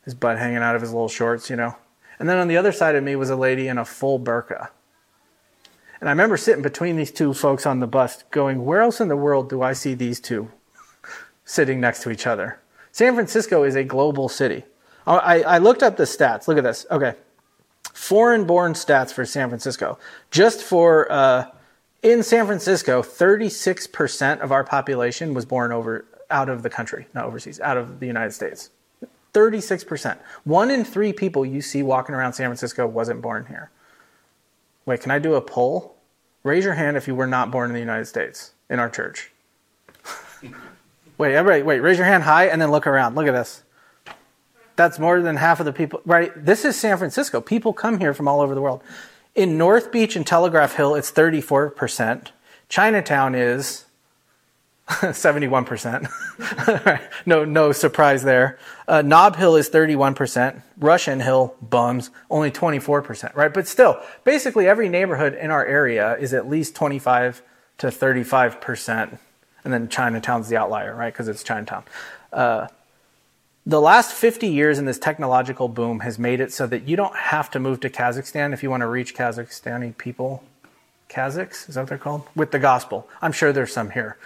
[0.04, 1.52] his butt hanging out of his little shorts.
[1.52, 1.76] You know.
[2.18, 4.70] And then on the other side of me was a lady in a full burqa.
[6.02, 9.08] And I remember sitting between these two folks on the bus, going, "Where else in
[9.08, 10.52] the world do I see these two
[11.52, 12.60] sitting next to each other.
[12.91, 14.64] San Francisco is a global city.
[15.06, 16.47] I, I looked up the stats.
[16.47, 16.86] Look at this.
[16.91, 17.16] Okay.
[17.93, 19.97] Foreign born stats for San Francisco.
[20.30, 21.47] Just for, uh,
[22.04, 27.26] in San Francisco, 36% of our population was born over out of the country, not
[27.26, 28.70] overseas, out of the United States.
[29.34, 30.18] 36%.
[30.43, 33.72] One in three people you see walking around San Francisco wasn't born here.
[34.86, 35.95] Wait, can I do a poll?
[36.43, 39.32] Raise your hand if you were not born in the United States in our church.
[41.17, 43.15] Wait, everybody, wait, raise your hand high and then look around.
[43.15, 43.63] Look at this.
[44.75, 46.32] That's more than half of the people, right?
[46.36, 47.41] This is San Francisco.
[47.41, 48.82] People come here from all over the world.
[49.36, 52.29] In North Beach and Telegraph Hill, it's 34%.
[52.69, 53.86] Chinatown is
[54.91, 57.01] 71%.
[57.25, 58.59] no, no surprise there.
[58.87, 60.61] Uh, Nob Hill is 31%.
[60.77, 63.53] Russian Hill, bums, only 24%, right?
[63.53, 67.41] But still, basically every neighborhood in our area is at least 25
[67.79, 69.19] to 35%
[69.63, 71.13] and then Chinatown's the outlier, right?
[71.13, 71.83] Because it's Chinatown.
[72.31, 72.67] Uh,
[73.65, 77.15] the last 50 years in this technological boom has made it so that you don't
[77.15, 80.43] have to move to Kazakhstan if you want to reach Kazakhstani people.
[81.09, 82.23] Kazakhs, is that what they're called?
[82.35, 83.07] With the gospel.
[83.21, 84.17] I'm sure there's some here,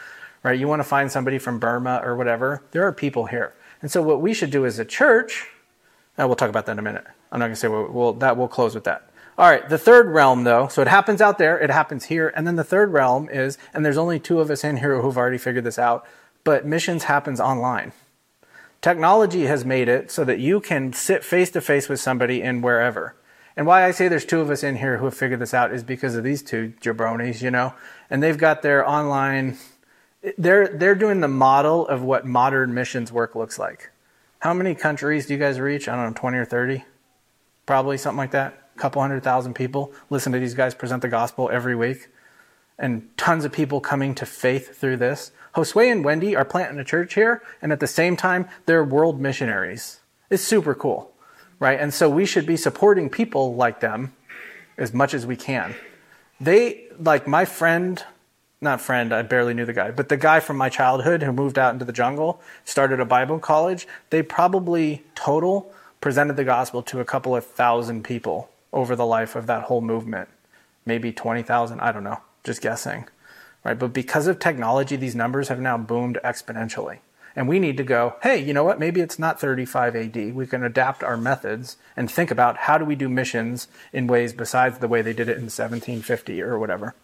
[0.45, 0.59] right?
[0.59, 2.61] You want to find somebody from Burma or whatever.
[2.69, 3.55] There are people here.
[3.81, 5.47] And so what we should do as a church,
[6.17, 7.03] and we'll talk about that in a minute.
[7.31, 8.37] I'm not going to say we'll, we'll, that.
[8.37, 9.09] We'll close with that.
[9.39, 12.47] All right, the third realm, though, so it happens out there, it happens here, and
[12.47, 15.39] then the third realm is, and there's only two of us in here who've already
[15.39, 16.05] figured this out,
[16.45, 17.91] but missions happens online.
[18.81, 22.61] Technology has made it so that you can sit face to face with somebody in
[22.61, 23.15] wherever.
[23.57, 25.73] And why I say there's two of us in here who have figured this out
[25.73, 27.73] is because of these two jabronis, you know,
[28.09, 29.57] and they've got their online.
[30.37, 33.91] They're they're doing the model of what modern missions work looks like.
[34.39, 35.87] How many countries do you guys reach?
[35.87, 36.83] I don't know, 20 or 30,
[37.65, 41.07] probably something like that a couple hundred thousand people listen to these guys present the
[41.07, 42.09] gospel every week,
[42.77, 45.31] and tons of people coming to faith through this.
[45.55, 49.19] Josue and Wendy are planting a church here, and at the same time, they're world
[49.19, 50.01] missionaries.
[50.29, 51.13] It's super cool,
[51.59, 51.79] right?
[51.79, 54.13] And so we should be supporting people like them
[54.77, 55.73] as much as we can.
[56.41, 58.03] They, like my friend,
[58.61, 61.59] not friend, I barely knew the guy, but the guy from my childhood who moved
[61.59, 66.99] out into the jungle, started a Bible college, they probably total presented the gospel to
[66.99, 70.29] a couple of thousand people over the life of that whole movement.
[70.85, 73.07] Maybe 20,000, I don't know, just guessing.
[73.63, 73.77] Right?
[73.77, 76.99] But because of technology, these numbers have now boomed exponentially.
[77.35, 78.79] And we need to go, hey, you know what?
[78.79, 80.35] Maybe it's not 35 AD.
[80.35, 84.31] We can adapt our methods and think about how do we do missions in ways
[84.31, 86.95] besides the way they did it in 1750 or whatever.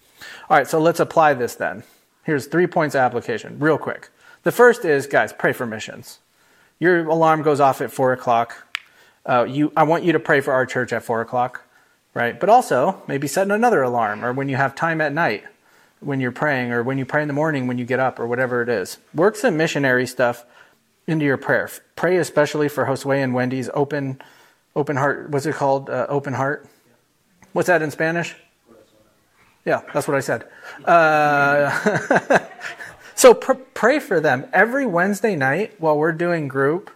[0.49, 1.83] All right, so let's apply this then.
[2.23, 4.09] Here's three points of application, real quick.
[4.43, 6.19] The first is, guys, pray for missions.
[6.79, 8.71] Your alarm goes off at 4 o'clock
[9.25, 11.63] uh, you, I want you to pray for our church at four o'clock,
[12.13, 12.39] right?
[12.39, 15.43] But also maybe set another alarm or when you have time at night
[15.99, 18.25] when you're praying or when you pray in the morning when you get up or
[18.25, 18.97] whatever it is.
[19.13, 20.45] Work some missionary stuff
[21.05, 21.69] into your prayer.
[21.95, 24.19] Pray especially for Josue and Wendy's open,
[24.75, 25.29] open heart.
[25.29, 25.89] What's it called?
[25.89, 26.67] Uh, open heart.
[27.53, 28.35] What's that in Spanish?
[29.65, 30.47] Yeah, that's what I said.
[30.85, 32.39] Uh,
[33.15, 36.89] so pr- pray for them every Wednesday night while we're doing group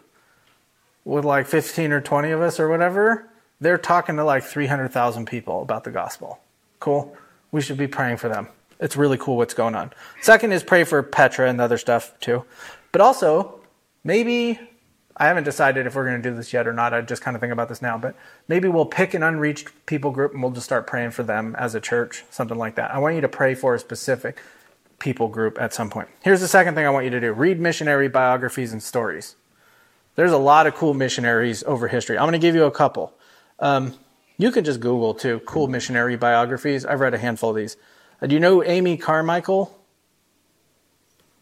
[1.03, 3.29] with like 15 or 20 of us or whatever,
[3.61, 6.39] they're talking to like 300,000 people about the gospel.
[6.79, 7.15] Cool?
[7.51, 8.47] We should be praying for them.
[8.79, 9.93] It's really cool what's going on.
[10.21, 12.43] Second is pray for Petra and other stuff too.
[12.91, 13.59] But also,
[14.03, 14.59] maybe,
[15.17, 16.93] I haven't decided if we're going to do this yet or not.
[16.93, 18.15] I just kind of think about this now, but
[18.47, 21.73] maybe we'll pick an unreached people group and we'll just start praying for them as
[21.73, 22.93] a church, something like that.
[22.93, 24.39] I want you to pray for a specific
[24.99, 26.09] people group at some point.
[26.21, 29.35] Here's the second thing I want you to do read missionary biographies and stories.
[30.15, 32.17] There's a lot of cool missionaries over history.
[32.17, 33.13] I'm going to give you a couple.
[33.59, 33.93] Um,
[34.37, 36.85] you can just Google too, cool missionary biographies.
[36.85, 37.77] I've read a handful of these.
[38.21, 39.77] Uh, do you know Amy Carmichael?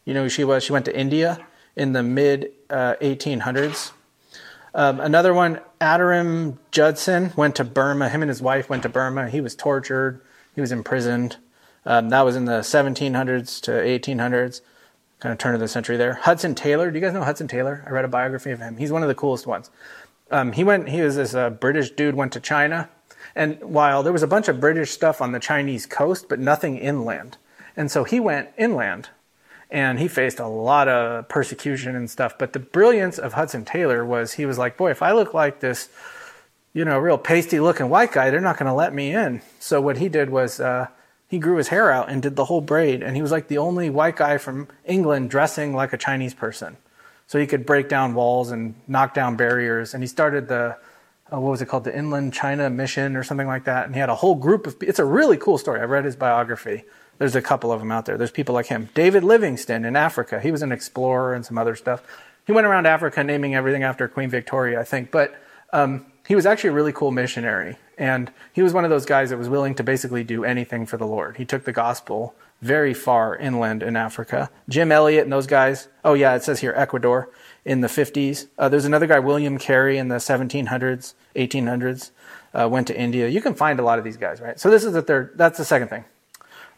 [0.06, 0.64] You know who she was?
[0.64, 1.40] She went to India
[1.76, 3.92] in the mid uh, 1800s.
[4.76, 8.10] Um, another one, Adoniram Judson, went to Burma.
[8.10, 9.30] Him and his wife went to Burma.
[9.30, 10.22] He was tortured,
[10.56, 11.38] He was imprisoned.
[11.86, 14.62] Um, that was in the 1700s to 1800s,
[15.20, 16.14] kind of turn of the century there.
[16.14, 16.90] Hudson Taylor.
[16.90, 17.84] Do you guys know Hudson Taylor?
[17.86, 18.78] I read a biography of him.
[18.78, 19.70] He's one of the coolest ones.
[20.32, 20.90] Um, he went.
[20.90, 22.16] He was this uh, British dude.
[22.16, 22.90] Went to China,
[23.36, 26.78] and while there was a bunch of British stuff on the Chinese coast, but nothing
[26.78, 27.38] inland,
[27.76, 29.10] and so he went inland,
[29.74, 32.38] and he faced a lot of persecution and stuff.
[32.38, 35.60] But the brilliance of Hudson Taylor was he was like, boy, if I look like
[35.60, 35.90] this,
[36.74, 39.42] you know, real pasty looking white guy, they're not going to let me in.
[39.60, 40.62] So what he did was.
[40.62, 40.88] Uh,
[41.26, 43.58] he grew his hair out and did the whole braid, and he was like the
[43.58, 46.78] only white guy from England dressing like a Chinese person
[47.26, 49.96] so he could break down walls and knock down barriers.
[49.96, 50.78] And he started the
[51.32, 53.86] uh, what was it called, the Inland China Mission or something like that.
[53.86, 54.76] And he had a whole group of.
[54.82, 55.80] It's a really cool story.
[55.80, 56.84] I read his biography.
[57.18, 58.18] There's a couple of them out there.
[58.18, 58.90] There's people like him.
[58.94, 60.40] David Livingstone in Africa.
[60.40, 62.04] He was an explorer and some other stuff.
[62.46, 65.12] He went around Africa naming everything after Queen Victoria, I think.
[65.12, 65.36] But
[65.72, 67.78] um, he was actually a really cool missionary.
[67.98, 70.98] And he was one of those guys that was willing to basically do anything for
[70.98, 71.38] the Lord.
[71.38, 74.50] He took the gospel very far inland in Africa.
[74.68, 75.90] Jim Elliot and those guys.
[76.04, 77.30] Oh, yeah, it says here Ecuador
[77.66, 78.48] in the 50s.
[78.58, 82.12] Uh, there's another guy, William Carey, in the 1700s, 1800s,
[82.54, 83.28] uh, went to India.
[83.28, 84.60] You can find a lot of these guys, right?
[84.60, 86.06] So this is the third, that's the second thing.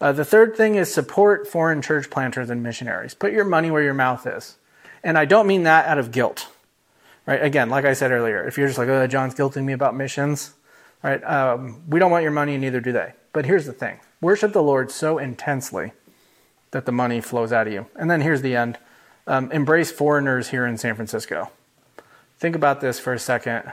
[0.01, 3.13] Uh, the third thing is support foreign church planters and missionaries.
[3.13, 4.57] Put your money where your mouth is.
[5.03, 6.47] And I don't mean that out of guilt,
[7.25, 7.41] right?
[7.41, 10.53] Again, like I said earlier, if you're just like, oh, John's guilting me about missions,
[11.03, 11.23] right?
[11.23, 13.13] Um, we don't want your money, and neither do they.
[13.31, 15.91] But here's the thing worship the Lord so intensely
[16.71, 17.85] that the money flows out of you.
[17.95, 18.77] And then here's the end
[19.27, 21.51] um, embrace foreigners here in San Francisco.
[22.37, 23.71] Think about this for a second.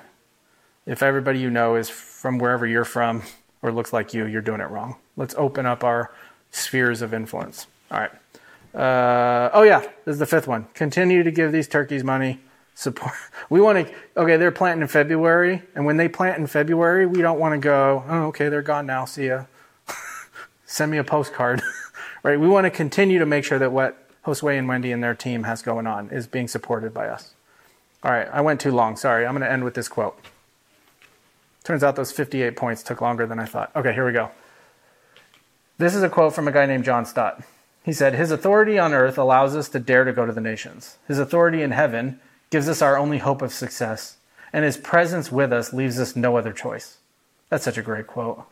[0.87, 3.23] If everybody you know is from wherever you're from
[3.61, 4.97] or looks like you, you're doing it wrong.
[5.17, 6.13] Let's open up our
[6.51, 7.67] spheres of influence.
[7.91, 8.11] All right.
[8.75, 10.67] Uh, oh, yeah, this is the fifth one.
[10.75, 12.41] Continue to give these turkeys money.
[12.75, 13.13] Support.
[13.51, 15.63] We want to, okay, they're planting in February.
[15.75, 18.87] And when they plant in February, we don't want to go, oh, okay, they're gone
[18.87, 19.05] now.
[19.05, 19.45] See ya
[20.65, 21.61] send me a postcard,
[22.23, 22.41] right?
[22.41, 25.43] We want to continue to make sure that what Josue and Wendy and their team
[25.43, 27.35] has going on is being supported by us.
[28.03, 28.97] All right, I went too long.
[28.97, 29.27] Sorry.
[29.27, 30.19] I'm going to end with this quote.
[31.63, 33.71] Turns out those 58 points took longer than I thought.
[33.77, 34.31] Okay, here we go.
[35.83, 37.43] This is a quote from a guy named John Stott.
[37.83, 40.99] He said, His authority on earth allows us to dare to go to the nations.
[41.09, 42.21] His authority in heaven
[42.51, 44.19] gives us our only hope of success.
[44.53, 46.99] And his presence with us leaves us no other choice.
[47.49, 48.45] That's such a great quote.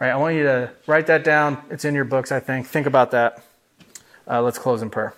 [0.00, 1.62] Right, I want you to write that down.
[1.68, 2.66] It's in your books, I think.
[2.66, 3.42] Think about that.
[4.26, 5.12] Uh, let's close in prayer.